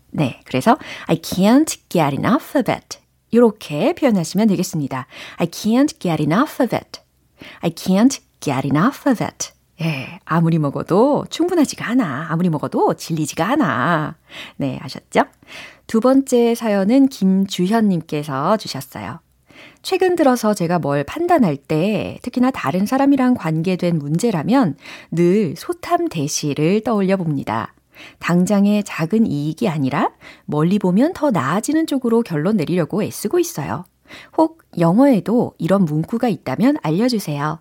네, 0.10 0.40
그래서 0.46 0.78
I 1.06 1.18
can't 1.18 1.78
get 1.90 2.16
enough 2.16 2.58
of 2.58 2.72
it. 2.72 3.03
이렇게 3.34 3.94
표현하시면 3.94 4.48
되겠습니다. 4.48 5.08
I 5.38 5.48
can't 5.48 6.00
get 6.00 6.22
enough 6.22 6.62
of 6.64 6.76
it. 6.76 7.02
I 7.62 7.72
can't 7.72 8.20
get 8.40 8.68
enough 8.68 9.10
of 9.10 9.24
it. 9.24 9.50
예, 9.82 10.20
아무리 10.24 10.60
먹어도 10.60 11.26
충분하지가 11.32 11.90
않아. 11.90 12.28
아무리 12.30 12.50
먹어도 12.50 12.94
질리지가 12.94 13.50
않아. 13.54 14.16
네, 14.58 14.80
아셨죠? 14.82 15.24
두 15.88 16.00
번째 16.00 16.54
사연은 16.54 17.08
김주현님께서 17.08 18.58
주셨어요. 18.58 19.20
최근 19.82 20.16
들어서 20.16 20.54
제가 20.54 20.78
뭘 20.78 21.04
판단할 21.04 21.58
때 21.58 22.20
특히나 22.22 22.52
다른 22.52 22.86
사람이랑 22.86 23.34
관계된 23.34 23.98
문제라면 23.98 24.78
늘 25.10 25.56
소탐 25.58 26.08
대시를 26.08 26.82
떠올려 26.82 27.18
봅니다. 27.18 27.74
당장의 28.20 28.84
작은 28.84 29.26
이익이 29.28 29.68
아니라 29.70 30.12
멀리 30.46 30.80
보면 30.80 31.14
더 31.14 31.32
나아지는 31.32 31.88
쪽으로 31.88 32.22
결론 32.22 32.58
내리려고 32.58 33.04
애쓰고 33.04 33.40
있어요. 33.40 33.86
혹 34.38 34.64
영어에도 34.78 35.54
이런 35.58 35.86
문구가 35.86 36.28
있다면 36.28 36.78
알려주세요. 36.82 37.60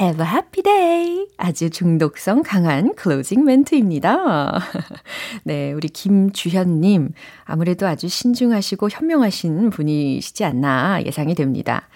Have 0.00 0.24
a 0.24 0.30
happy 0.30 0.62
day. 0.62 1.26
아주 1.36 1.70
중독성 1.70 2.42
강한 2.42 2.94
클로징 2.94 3.44
멘트입니다. 3.44 4.60
네, 5.44 5.72
우리 5.72 5.88
김주현님. 5.88 7.10
아무래도 7.44 7.86
아주 7.86 8.08
신중하시고 8.08 8.88
현명하신 8.90 9.70
분이시지 9.70 10.44
않나 10.44 11.02
예상이 11.04 11.34
됩니다. 11.34 11.88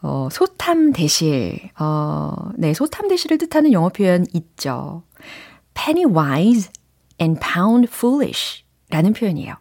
어, 0.00 0.28
소탐 0.32 0.92
대실. 0.92 1.58
어, 1.78 2.32
네, 2.56 2.74
소탐 2.74 3.08
대실을 3.08 3.38
뜻하는 3.38 3.72
영어 3.72 3.88
표현 3.88 4.26
있죠. 4.32 5.04
penny 5.74 6.04
wise 6.04 6.70
and 7.22 7.40
pound 7.40 7.88
foolish 7.88 8.64
라는 8.90 9.12
표현이에요. 9.12 9.54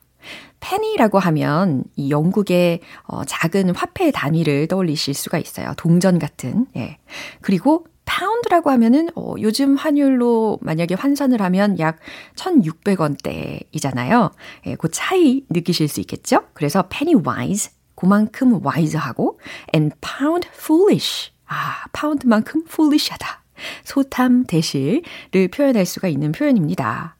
페니라고 0.59 1.19
하면 1.19 1.83
이 1.95 2.11
영국의 2.11 2.81
어, 3.03 3.23
작은 3.23 3.75
화폐 3.75 4.11
단위를 4.11 4.67
떠올리실 4.67 5.13
수가 5.13 5.37
있어요. 5.37 5.73
동전 5.77 6.19
같은. 6.19 6.67
예. 6.75 6.97
그리고 7.41 7.85
파운드라고 8.05 8.69
하면은 8.71 9.09
어, 9.15 9.35
요즘 9.39 9.75
환율로 9.75 10.59
만약에 10.61 10.95
환산을 10.95 11.41
하면 11.41 11.79
약 11.79 11.97
1,600원대이잖아요. 12.35 14.31
예, 14.67 14.75
그 14.75 14.89
차이 14.91 15.43
느끼실 15.49 15.87
수 15.87 15.99
있겠죠? 16.01 16.43
그래서 16.53 16.87
penny 16.89 17.15
wise 17.25 17.71
그만큼 17.95 18.59
wise하고 18.65 19.39
and 19.73 19.95
pound 20.01 20.47
foolish. 20.53 21.31
아, 21.47 21.85
파운드만큼 21.93 22.63
foolish하다. 22.67 23.43
소탐 23.83 24.45
대실을 24.45 25.47
표현할 25.53 25.85
수가 25.85 26.07
있는 26.07 26.31
표현입니다. 26.31 27.15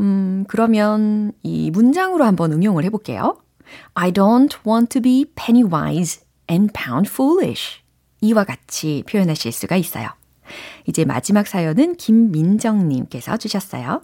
음, 0.00 0.44
그러면 0.48 1.32
이 1.42 1.70
문장으로 1.70 2.24
한번 2.24 2.52
응용을 2.52 2.84
해볼게요. 2.84 3.38
I 3.94 4.12
don't 4.12 4.56
want 4.66 4.88
to 4.90 5.02
be 5.02 5.26
penny 5.34 5.68
wise 5.68 6.22
and 6.50 6.72
pound 6.72 7.10
foolish. 7.10 7.80
이와 8.20 8.44
같이 8.44 9.04
표현하실 9.08 9.52
수가 9.52 9.76
있어요. 9.76 10.08
이제 10.86 11.04
마지막 11.04 11.46
사연은 11.46 11.96
김민정님께서 11.96 13.36
주셨어요. 13.36 14.02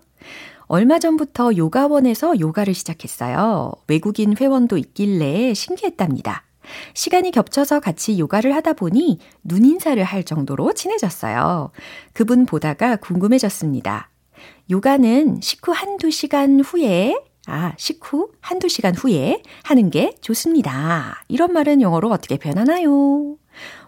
얼마 0.67 0.99
전부터 0.99 1.57
요가원에서 1.57 2.41
요가를 2.41 2.75
시작했어요. 2.75 3.73
외국인 3.87 4.37
회원도 4.37 4.79
있길래 4.79 5.55
신기했답니다. 5.55 6.45
시간이 6.95 7.31
겹쳐서 7.31 7.81
같이 7.81 8.19
요가를 8.19 8.55
하다 8.55 8.73
보니 8.73 9.19
눈인사를 9.43 10.03
할 10.03 10.25
정도로 10.25 10.73
친해졌어요. 10.73 11.71
그분 12.15 12.47
보다가 12.47 12.97
궁금해졌습니다. 12.97 14.09
요가는 14.71 15.41
식후 15.41 15.73
한두 15.73 16.11
시간 16.11 16.61
후에 16.61 17.17
아, 17.47 17.75
식후 17.77 18.31
한두 18.41 18.69
시간 18.69 18.95
후에 18.95 19.43
하는 19.65 19.91
게 19.91 20.15
좋습니다. 20.21 21.23
이런 21.29 21.53
말은 21.53 21.83
영어로 21.83 22.11
어떻게 22.11 22.39
표현하나요? 22.39 23.37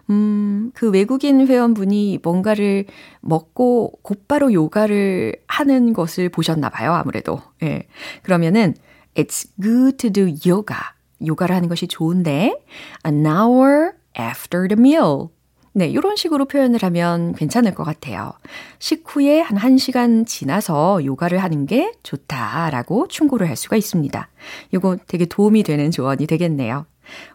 음, 0.09 0.71
그 0.73 0.89
외국인 0.89 1.45
회원분이 1.47 2.19
뭔가를 2.23 2.85
먹고 3.21 3.99
곧바로 4.03 4.53
요가를 4.53 5.35
하는 5.47 5.93
것을 5.93 6.29
보셨나 6.29 6.69
봐요, 6.69 6.93
아무래도. 6.93 7.41
예. 7.63 7.87
그러면은, 8.23 8.75
it's 9.15 9.49
good 9.61 9.97
to 9.97 10.09
do 10.11 10.25
yoga. 10.45 10.77
요가를 11.25 11.55
하는 11.55 11.67
것이 11.67 11.87
좋은데, 11.87 12.63
an 13.05 13.25
hour 13.25 13.93
after 14.17 14.67
the 14.67 14.79
meal. 14.79 15.29
네, 15.77 15.85
이런 15.85 16.15
식으로 16.15 16.45
표현을 16.45 16.79
하면 16.81 17.33
괜찮을 17.33 17.75
것 17.75 17.83
같아요. 17.83 18.33
식후에 18.79 19.41
한 19.41 19.59
1시간 19.59 20.25
지나서 20.25 21.05
요가를 21.05 21.37
하는 21.37 21.67
게 21.67 21.93
좋다라고 22.01 23.07
충고를 23.09 23.47
할 23.47 23.55
수가 23.55 23.75
있습니다. 23.75 24.27
이거 24.73 24.97
되게 25.07 25.25
도움이 25.25 25.61
되는 25.61 25.91
조언이 25.91 26.25
되겠네요. 26.25 26.87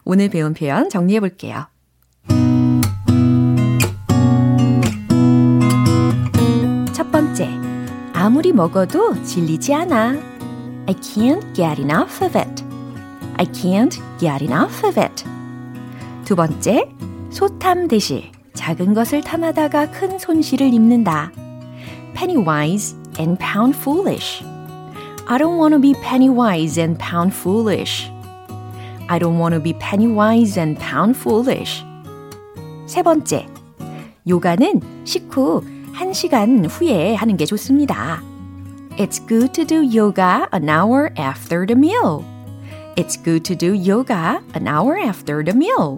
오늘 0.03 0.27
배운 0.27 0.53
표현 0.53 0.89
정리해 0.89 1.21
볼게요. 1.21 1.67
첫 6.91 7.09
번째, 7.13 7.47
아무리 8.11 8.51
먹어도 8.51 9.23
질리지 9.23 9.73
않아. 9.73 10.19
I 10.85 10.95
can't 10.95 11.55
get 11.55 11.81
enough 11.81 12.21
of 12.21 12.37
it. 12.37 12.61
I 13.37 13.45
can't 13.45 14.01
get 14.19 14.43
enough 14.43 14.85
of 14.85 14.99
it. 14.99 15.23
두 16.25 16.35
번째, 16.35 16.89
소탐 17.33 17.87
대실, 17.87 18.31
작은 18.53 18.93
것을 18.93 19.21
탐하다가 19.21 19.89
큰 19.89 20.19
손실을 20.19 20.71
입는다. 20.71 21.31
penny 22.13 22.37
wise 22.37 22.95
and 23.17 23.39
pound 23.39 23.75
foolish. 23.75 24.45
I 25.25 25.39
don't 25.39 25.57
want 25.57 25.73
to 25.73 25.81
be 25.81 25.93
penny 26.03 26.29
wise 26.29 26.79
and 26.79 26.95
pound 26.99 27.33
foolish. 27.33 28.07
I 29.09 29.17
don't 29.17 29.39
want 29.39 29.55
to 29.55 29.59
be 29.59 29.73
penny 29.79 30.05
wise 30.05 30.59
and 30.59 30.79
pound 30.79 31.17
foolish. 31.17 31.83
세 32.85 33.01
번째, 33.01 33.47
요가는 34.27 34.81
식후 35.03 35.63
1시간 35.95 36.69
후에 36.69 37.15
하는 37.15 37.35
게 37.35 37.45
좋습니다. 37.45 38.21
It's 38.99 39.27
good 39.27 39.53
to 39.53 39.65
do 39.65 39.81
yoga 39.81 40.45
an 40.53 40.69
hour 40.69 41.09
after 41.17 41.65
the 41.65 41.75
meal. 41.75 42.23
It's 42.95 43.17
good 43.17 43.43
to 43.45 43.57
do 43.57 43.73
yoga 43.73 44.39
an 44.53 44.67
hour 44.67 44.99
after 44.99 45.43
the 45.43 45.57
meal. 45.57 45.97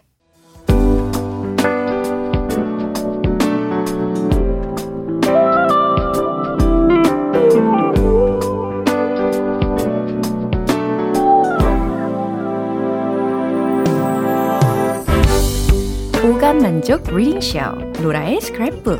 오감 16.51 16.57
만족 16.57 17.15
reading 17.15 17.39
쇼 17.39 17.59
로라의 18.01 18.39
스크랩북 18.39 18.99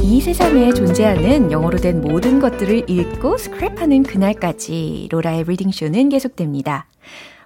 이 0.00 0.20
세상에 0.22 0.72
존재하는 0.72 1.52
영어로 1.52 1.76
된 1.76 2.00
모든 2.00 2.40
것들을 2.40 2.88
읽고 2.88 3.36
스크랩하는 3.36 4.08
그날까지 4.08 5.08
로라의 5.10 5.44
reading 5.46 5.72
쇼는 5.72 6.08
계속됩니다. 6.08 6.86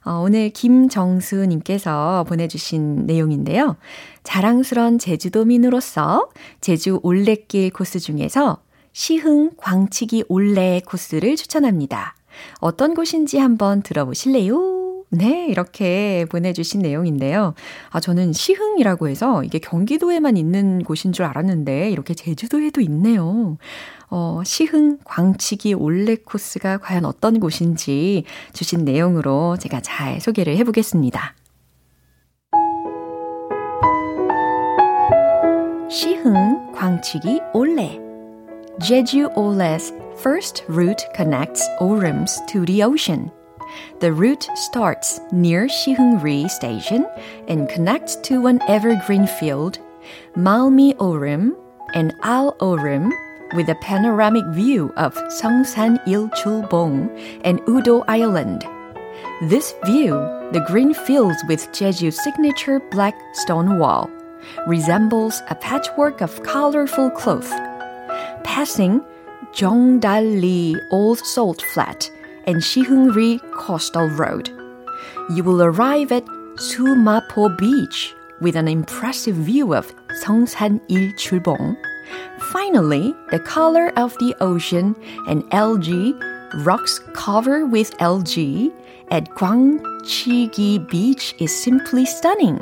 어, 0.04 0.20
오늘 0.24 0.50
김정수님께서 0.50 2.24
보내주신 2.28 3.06
내용인데요. 3.06 3.76
자랑스런 4.22 5.00
제주도민으로서 5.00 6.28
제주 6.60 7.00
올레길 7.02 7.70
코스 7.70 7.98
중에서 7.98 8.60
시흥 8.98 9.52
광치기 9.56 10.24
올레 10.28 10.82
코스를 10.84 11.36
추천합니다. 11.36 12.16
어떤 12.58 12.94
곳인지 12.94 13.38
한번 13.38 13.80
들어보실래요? 13.80 15.04
네, 15.10 15.46
이렇게 15.46 16.26
보내주신 16.28 16.80
내용인데요. 16.82 17.54
아, 17.90 18.00
저는 18.00 18.32
시흥이라고 18.32 19.08
해서 19.08 19.44
이게 19.44 19.60
경기도에만 19.60 20.36
있는 20.36 20.82
곳인 20.82 21.12
줄 21.12 21.26
알았는데 21.26 21.92
이렇게 21.92 22.12
제주도에도 22.12 22.80
있네요. 22.80 23.56
어, 24.10 24.42
시흥 24.44 24.98
광치기 25.04 25.74
올레 25.74 26.16
코스가 26.16 26.78
과연 26.78 27.04
어떤 27.04 27.38
곳인지 27.38 28.24
주신 28.52 28.84
내용으로 28.84 29.58
제가 29.60 29.80
잘 29.80 30.20
소개를 30.20 30.56
해보겠습니다. 30.56 31.36
시흥 35.88 36.72
광치기 36.72 37.42
올레 37.54 38.07
Jeju 38.78 39.36
Ole's 39.36 39.92
first 40.22 40.62
route 40.68 41.02
connects 41.12 41.66
Orums 41.80 42.46
to 42.46 42.64
the 42.64 42.84
ocean. 42.84 43.32
The 43.98 44.12
route 44.12 44.48
starts 44.54 45.18
near 45.32 45.66
Siheungri 45.66 46.48
Station 46.48 47.04
and 47.48 47.68
connects 47.68 48.14
to 48.16 48.46
an 48.46 48.62
evergreen 48.68 49.26
field, 49.26 49.80
Malmi 50.36 50.94
Orum 50.98 51.56
and 51.94 52.14
Al 52.22 52.54
Orum 52.60 53.10
with 53.54 53.68
a 53.68 53.74
panoramic 53.82 54.44
view 54.54 54.92
of 54.96 55.12
Songsan 55.26 55.98
Il-chul-bong 56.06 57.10
and 57.42 57.60
Udo 57.68 58.04
Island. 58.06 58.64
This 59.42 59.74
view, 59.86 60.12
the 60.52 60.64
green 60.68 60.94
fields 60.94 61.42
with 61.48 61.68
Jeju's 61.72 62.22
signature 62.22 62.78
black 62.92 63.16
stone 63.34 63.80
wall, 63.80 64.08
resembles 64.68 65.42
a 65.50 65.56
patchwork 65.56 66.20
of 66.20 66.42
colorful 66.44 67.10
cloth. 67.10 67.67
Passing 68.48 69.02
Jongdali 69.52 70.74
Old 70.90 71.18
Salt 71.18 71.60
Flat 71.74 72.10
and 72.44 72.56
Siheungri 72.56 73.38
Coastal 73.52 74.08
Road, 74.08 74.48
you 75.34 75.44
will 75.44 75.62
arrive 75.62 76.10
at 76.10 76.24
Sumapo 76.56 77.56
Beach 77.58 78.14
with 78.40 78.56
an 78.56 78.66
impressive 78.66 79.36
view 79.36 79.74
of 79.74 79.94
Songsan 80.24 80.80
Il-chulbong 80.88 81.76
Finally, 82.50 83.14
the 83.30 83.38
color 83.38 83.92
of 83.98 84.16
the 84.18 84.34
ocean 84.40 84.96
and 85.28 85.44
algae, 85.52 86.14
rocks 86.64 87.00
covered 87.12 87.66
with 87.70 87.94
algae 88.00 88.72
at 89.10 89.28
Gwangchigi 89.36 90.88
Beach 90.88 91.34
is 91.38 91.54
simply 91.54 92.06
stunning. 92.06 92.58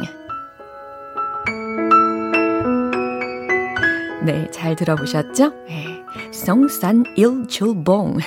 네, 4.27 4.51
잘 4.51 4.75
들어보셨죠? 4.75 5.53
네. 5.69 6.03
성산 6.33 7.05
일출봉 7.15 8.19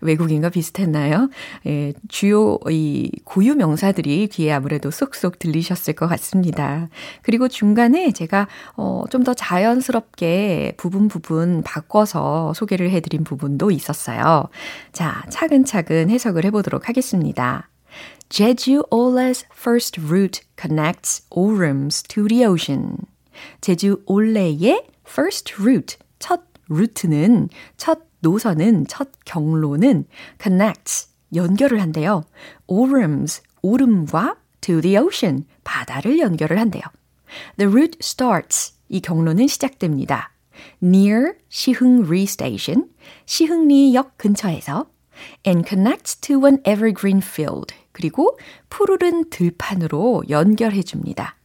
외국인과 0.00 0.48
비슷했나요? 0.50 1.30
예, 1.66 1.92
주요 2.08 2.58
이 2.68 3.12
고유 3.24 3.54
명사들이 3.54 4.26
귀에 4.32 4.50
아무래도 4.50 4.90
쏙쏙 4.90 5.38
들리셨을 5.38 5.94
것 5.94 6.08
같습니다. 6.08 6.88
그리고 7.22 7.46
중간에 7.46 8.10
제가 8.10 8.48
어, 8.76 9.04
좀 9.10 9.22
더 9.22 9.34
자연스럽게 9.34 10.74
부분 10.76 11.06
부분 11.06 11.62
바꿔서 11.62 12.52
소개를 12.54 12.90
해드린 12.90 13.24
부분도 13.24 13.70
있었어요. 13.70 14.48
자, 14.92 15.22
차근차근 15.28 16.08
해석을 16.10 16.44
해보도록 16.46 16.88
하겠습니다. 16.88 17.68
Jeju 18.30 18.84
Ola's 18.90 19.44
first 19.52 20.00
route 20.00 20.40
connects 20.58 21.22
Orums 21.30 22.02
to 22.04 22.26
the 22.26 22.44
ocean. 22.44 22.96
제주 23.60 24.02
올레의 24.06 24.82
first 25.08 25.54
route, 25.60 25.96
첫 26.18 26.42
루트는, 26.68 27.48
첫 27.76 28.00
노선은, 28.20 28.86
첫 28.86 29.10
경로는 29.24 30.04
connects, 30.40 31.08
연결을 31.34 31.80
한대요. 31.80 32.24
Orums, 32.66 33.42
오름과 33.62 34.36
to 34.60 34.80
the 34.80 34.98
ocean, 34.98 35.46
바다를 35.64 36.18
연결을 36.18 36.58
한대요. 36.58 36.82
The 37.56 37.70
route 37.70 37.98
starts, 38.02 38.74
이 38.88 39.00
경로는 39.00 39.46
시작됩니다. 39.46 40.32
near 40.82 41.34
시흥리 41.48 42.22
station, 42.24 42.88
시흥리역 43.26 44.18
근처에서 44.18 44.86
and 45.46 45.68
connects 45.68 46.16
to 46.20 46.44
an 46.46 46.58
evergreen 46.66 47.22
field, 47.22 47.74
그리고 47.92 48.38
푸르른 48.68 49.30
들판으로 49.30 50.24
연결해 50.28 50.82
줍니다. 50.82 51.36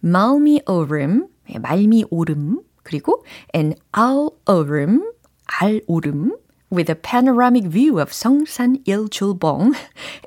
말미 0.00 0.62
오름, 0.66 1.28
말미 1.60 2.04
오름, 2.10 2.60
그리고 2.82 3.24
an 3.54 3.74
al 3.96 4.30
오름, 4.46 5.12
알 5.60 5.80
오름, 5.86 6.36
with 6.70 6.90
a 6.90 6.94
panoramic 6.94 7.68
view 7.70 8.00
of 8.00 8.12
성산 8.12 8.76
일출봉 8.84 9.72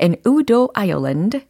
and 0.02 0.22
Udo 0.26 0.70
Island. 0.76 1.46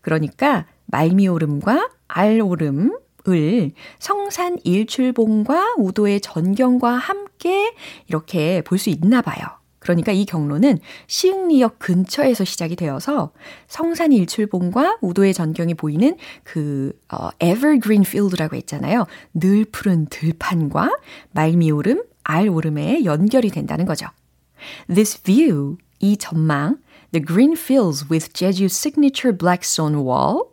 그러니까 0.00 0.66
말미오름과 0.86 1.90
알오름 2.08 2.98
을 3.26 3.72
성산 3.98 4.58
일출봉과 4.64 5.76
우도의 5.78 6.20
전경과 6.20 6.92
함께 6.92 7.74
이렇게 8.06 8.60
볼 8.62 8.78
수 8.78 8.90
있나 8.90 9.22
봐요. 9.22 9.63
그러니까 9.84 10.12
이 10.12 10.24
경로는 10.24 10.78
시흥리역 11.06 11.78
근처에서 11.78 12.44
시작이 12.44 12.74
되어서 12.74 13.32
성산 13.68 14.12
일출봉과 14.12 14.98
우도의 15.02 15.34
전경이 15.34 15.74
보이는 15.74 16.16
그 16.42 16.98
어, 17.12 17.28
Evergreen 17.38 18.04
Field라고 18.06 18.56
했잖아요. 18.56 19.06
늘 19.34 19.66
푸른 19.66 20.06
들판과 20.06 20.90
말미오름, 21.32 22.02
알오름에 22.24 23.04
연결이 23.04 23.50
된다는 23.50 23.84
거죠. 23.84 24.06
This 24.92 25.22
view, 25.22 25.76
이 26.00 26.16
전망, 26.16 26.78
the 27.12 27.22
green 27.24 27.52
fields 27.52 28.06
with 28.10 28.32
Jeju's 28.32 28.74
signature 28.74 29.36
black 29.36 29.60
stone 29.64 30.00
wall, 30.00 30.44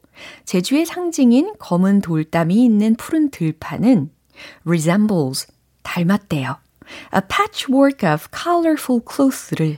제주의 0.44 0.86
상징인 0.86 1.54
검은 1.58 2.02
돌담이 2.02 2.66
있는 2.66 2.96
푸른 2.96 3.32
들판은 3.32 4.12
resembles, 4.66 5.48
닮았대요. 5.84 6.58
A 7.16 7.22
patchwork 7.28 8.08
of 8.08 8.28
colorful 8.32 9.02
cloths를 9.10 9.78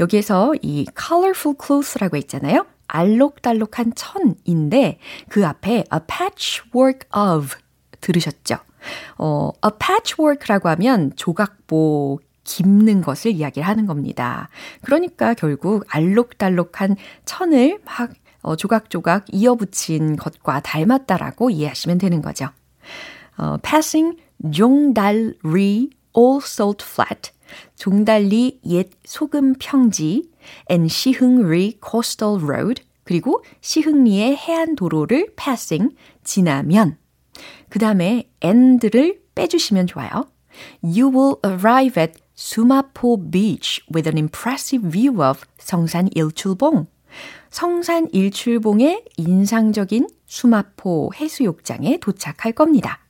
여기에서 0.00 0.54
이 0.62 0.86
colorful 0.98 1.56
cloths라고 1.60 2.16
했잖아요. 2.16 2.66
알록달록한 2.88 3.92
천인데 3.94 4.98
그 5.28 5.46
앞에 5.46 5.84
a 5.92 6.00
patchwork 6.06 7.08
of 7.10 7.56
들으셨죠? 8.00 8.58
어, 9.18 9.50
a 9.64 9.70
patchwork라고 9.78 10.68
하면 10.68 11.12
조각보 11.16 12.20
깁는 12.44 13.02
것을 13.02 13.32
이야기를 13.32 13.66
하는 13.66 13.86
겁니다. 13.86 14.48
그러니까 14.82 15.34
결국 15.34 15.84
알록달록한 15.88 16.96
천을 17.24 17.80
막 17.84 18.12
어, 18.42 18.54
조각조각 18.54 19.24
이어붙인 19.32 20.14
것과 20.14 20.60
닮았다라고 20.60 21.50
이해하시면 21.50 21.98
되는 21.98 22.22
거죠. 22.22 22.48
어, 23.36 23.56
passing 23.60 24.16
종 24.52 24.94
Old 26.16 26.44
Salt 26.46 26.84
Flat, 26.84 27.30
종달리 27.76 28.58
옛 28.66 28.90
소금 29.04 29.54
평지, 29.58 30.30
and 30.70 30.88
시흥리 30.88 31.78
Coastal 31.88 32.42
Road, 32.42 32.82
그리고 33.04 33.44
시흥리의 33.60 34.36
해안 34.36 34.74
도로를 34.74 35.34
passing, 35.36 35.94
지나면, 36.24 36.96
그 37.68 37.78
다음에 37.78 38.28
and를 38.42 39.20
빼주시면 39.34 39.86
좋아요. 39.86 40.26
You 40.82 41.10
will 41.10 41.36
arrive 41.44 42.02
at 42.02 42.14
수마포 42.34 43.30
Beach 43.30 43.82
with 43.94 44.08
an 44.08 44.16
impressive 44.16 44.90
view 44.90 45.22
of 45.22 45.42
성산 45.58 46.08
일출봉. 46.14 46.86
성산 47.50 48.08
일출봉의 48.12 49.04
인상적인 49.16 50.08
수마포 50.26 51.12
해수욕장에 51.14 51.98
도착할 51.98 52.52
겁니다. 52.52 53.05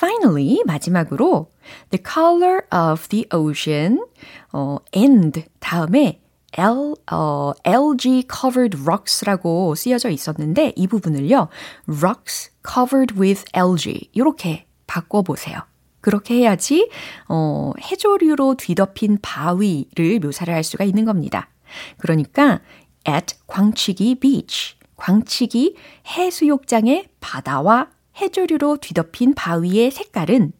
Finally, 0.00 0.62
마지막으로 0.64 1.50
the 1.90 2.02
color 2.02 2.62
of 2.72 3.06
the 3.08 3.26
ocean 3.34 4.02
어, 4.50 4.78
and 4.96 5.44
다음에 5.58 6.22
L, 6.56 6.94
어, 7.12 7.52
algae 7.66 8.24
covered 8.26 8.78
rocks라고 8.80 9.74
쓰여져 9.74 10.08
있었는데 10.08 10.72
이 10.74 10.86
부분을요 10.86 11.48
rocks 11.86 12.50
covered 12.66 13.20
with 13.20 13.44
algae 13.54 14.08
이렇게 14.12 14.66
바꿔 14.86 15.20
보세요. 15.20 15.60
그렇게 16.00 16.36
해야지, 16.36 16.88
어, 17.28 17.72
해조류로 17.78 18.54
뒤덮인 18.54 19.18
바위를 19.20 20.18
묘사를 20.20 20.52
할 20.52 20.64
수가 20.64 20.84
있는 20.84 21.04
겁니다. 21.04 21.50
그러니까, 21.98 22.60
at 23.06 23.36
광치기 23.46 24.14
beach. 24.14 24.76
광치기 24.96 25.76
해수욕장의 26.06 27.08
바다와 27.20 27.88
해조류로 28.20 28.78
뒤덮인 28.78 29.34
바위의 29.34 29.90
색깔은 29.90 30.52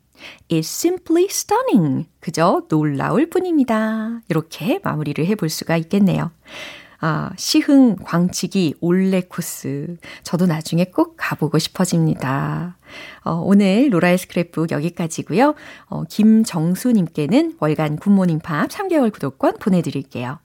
is 0.51 0.87
simply 0.87 1.27
stunning. 1.31 2.07
그저 2.21 2.63
놀라울 2.69 3.29
뿐입니다. 3.29 4.21
이렇게 4.29 4.81
마무리를 4.83 5.25
해볼 5.27 5.49
수가 5.49 5.77
있겠네요. 5.77 6.31
아, 7.03 7.31
시흥, 7.37 7.97
광치기, 7.97 8.75
올레 8.81 9.23
코스. 9.23 9.97
저도 10.23 10.45
나중에 10.45 10.85
꼭 10.85 11.15
가보고 11.17 11.59
싶어집니다. 11.59 12.77
어, 13.25 13.33
오늘 13.43 13.89
로라의 13.91 14.19
스크랩북 14.19 14.71
여기까지고요. 14.71 15.55
어, 15.87 16.05
김정수님께는 16.05 17.57
월간 17.59 17.97
굿모닝 17.97 18.41
팝 18.41 18.69
3개월 18.69 19.11
구독권 19.13 19.55
보내드릴게요. 19.59 20.39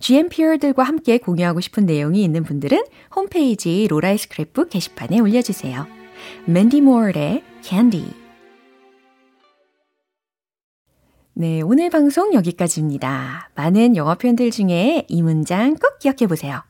GMPR들과 0.00 0.82
함께 0.82 1.18
공유하고 1.18 1.60
싶은 1.60 1.86
내용이 1.86 2.24
있는 2.24 2.42
분들은 2.42 2.84
홈페이지 3.14 3.86
로라의 3.88 4.18
스크랩북 4.18 4.70
게시판에 4.70 5.20
올려주세요. 5.20 6.01
맨디 6.46 6.80
모어의 6.80 7.42
캔디 7.62 8.22
네, 11.34 11.62
오늘 11.62 11.88
방송 11.88 12.34
여기까지입니다. 12.34 13.50
많은 13.54 13.96
영어 13.96 14.16
표현들 14.16 14.50
중에 14.50 15.06
이 15.08 15.22
문장 15.22 15.74
꼭 15.76 15.98
기억해 15.98 16.26
보세요. 16.28 16.62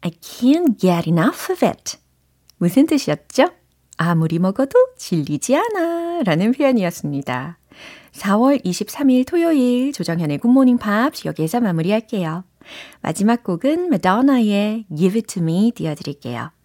I 0.00 0.10
can't 0.10 0.78
get 0.78 1.10
enough 1.10 1.52
of 1.52 1.64
it. 1.64 1.98
무슨 2.56 2.86
뜻이었죠? 2.86 3.50
아무리 3.98 4.38
먹어도 4.38 4.72
질리지 4.96 5.56
않아 5.56 6.22
라는 6.24 6.52
표현이었습니다. 6.52 7.58
4월 8.12 8.64
23일 8.64 9.26
토요일 9.26 9.92
조정현의 9.92 10.38
굿모닝 10.38 10.78
팝스 10.78 11.26
여기에서 11.26 11.60
마무리할게요. 11.60 12.44
마지막 13.00 13.44
곡은 13.44 13.90
마더나의 13.90 14.86
Give 14.96 15.18
It 15.18 15.34
To 15.34 15.42
Me 15.42 15.70
띄워드릴게요. 15.72 16.50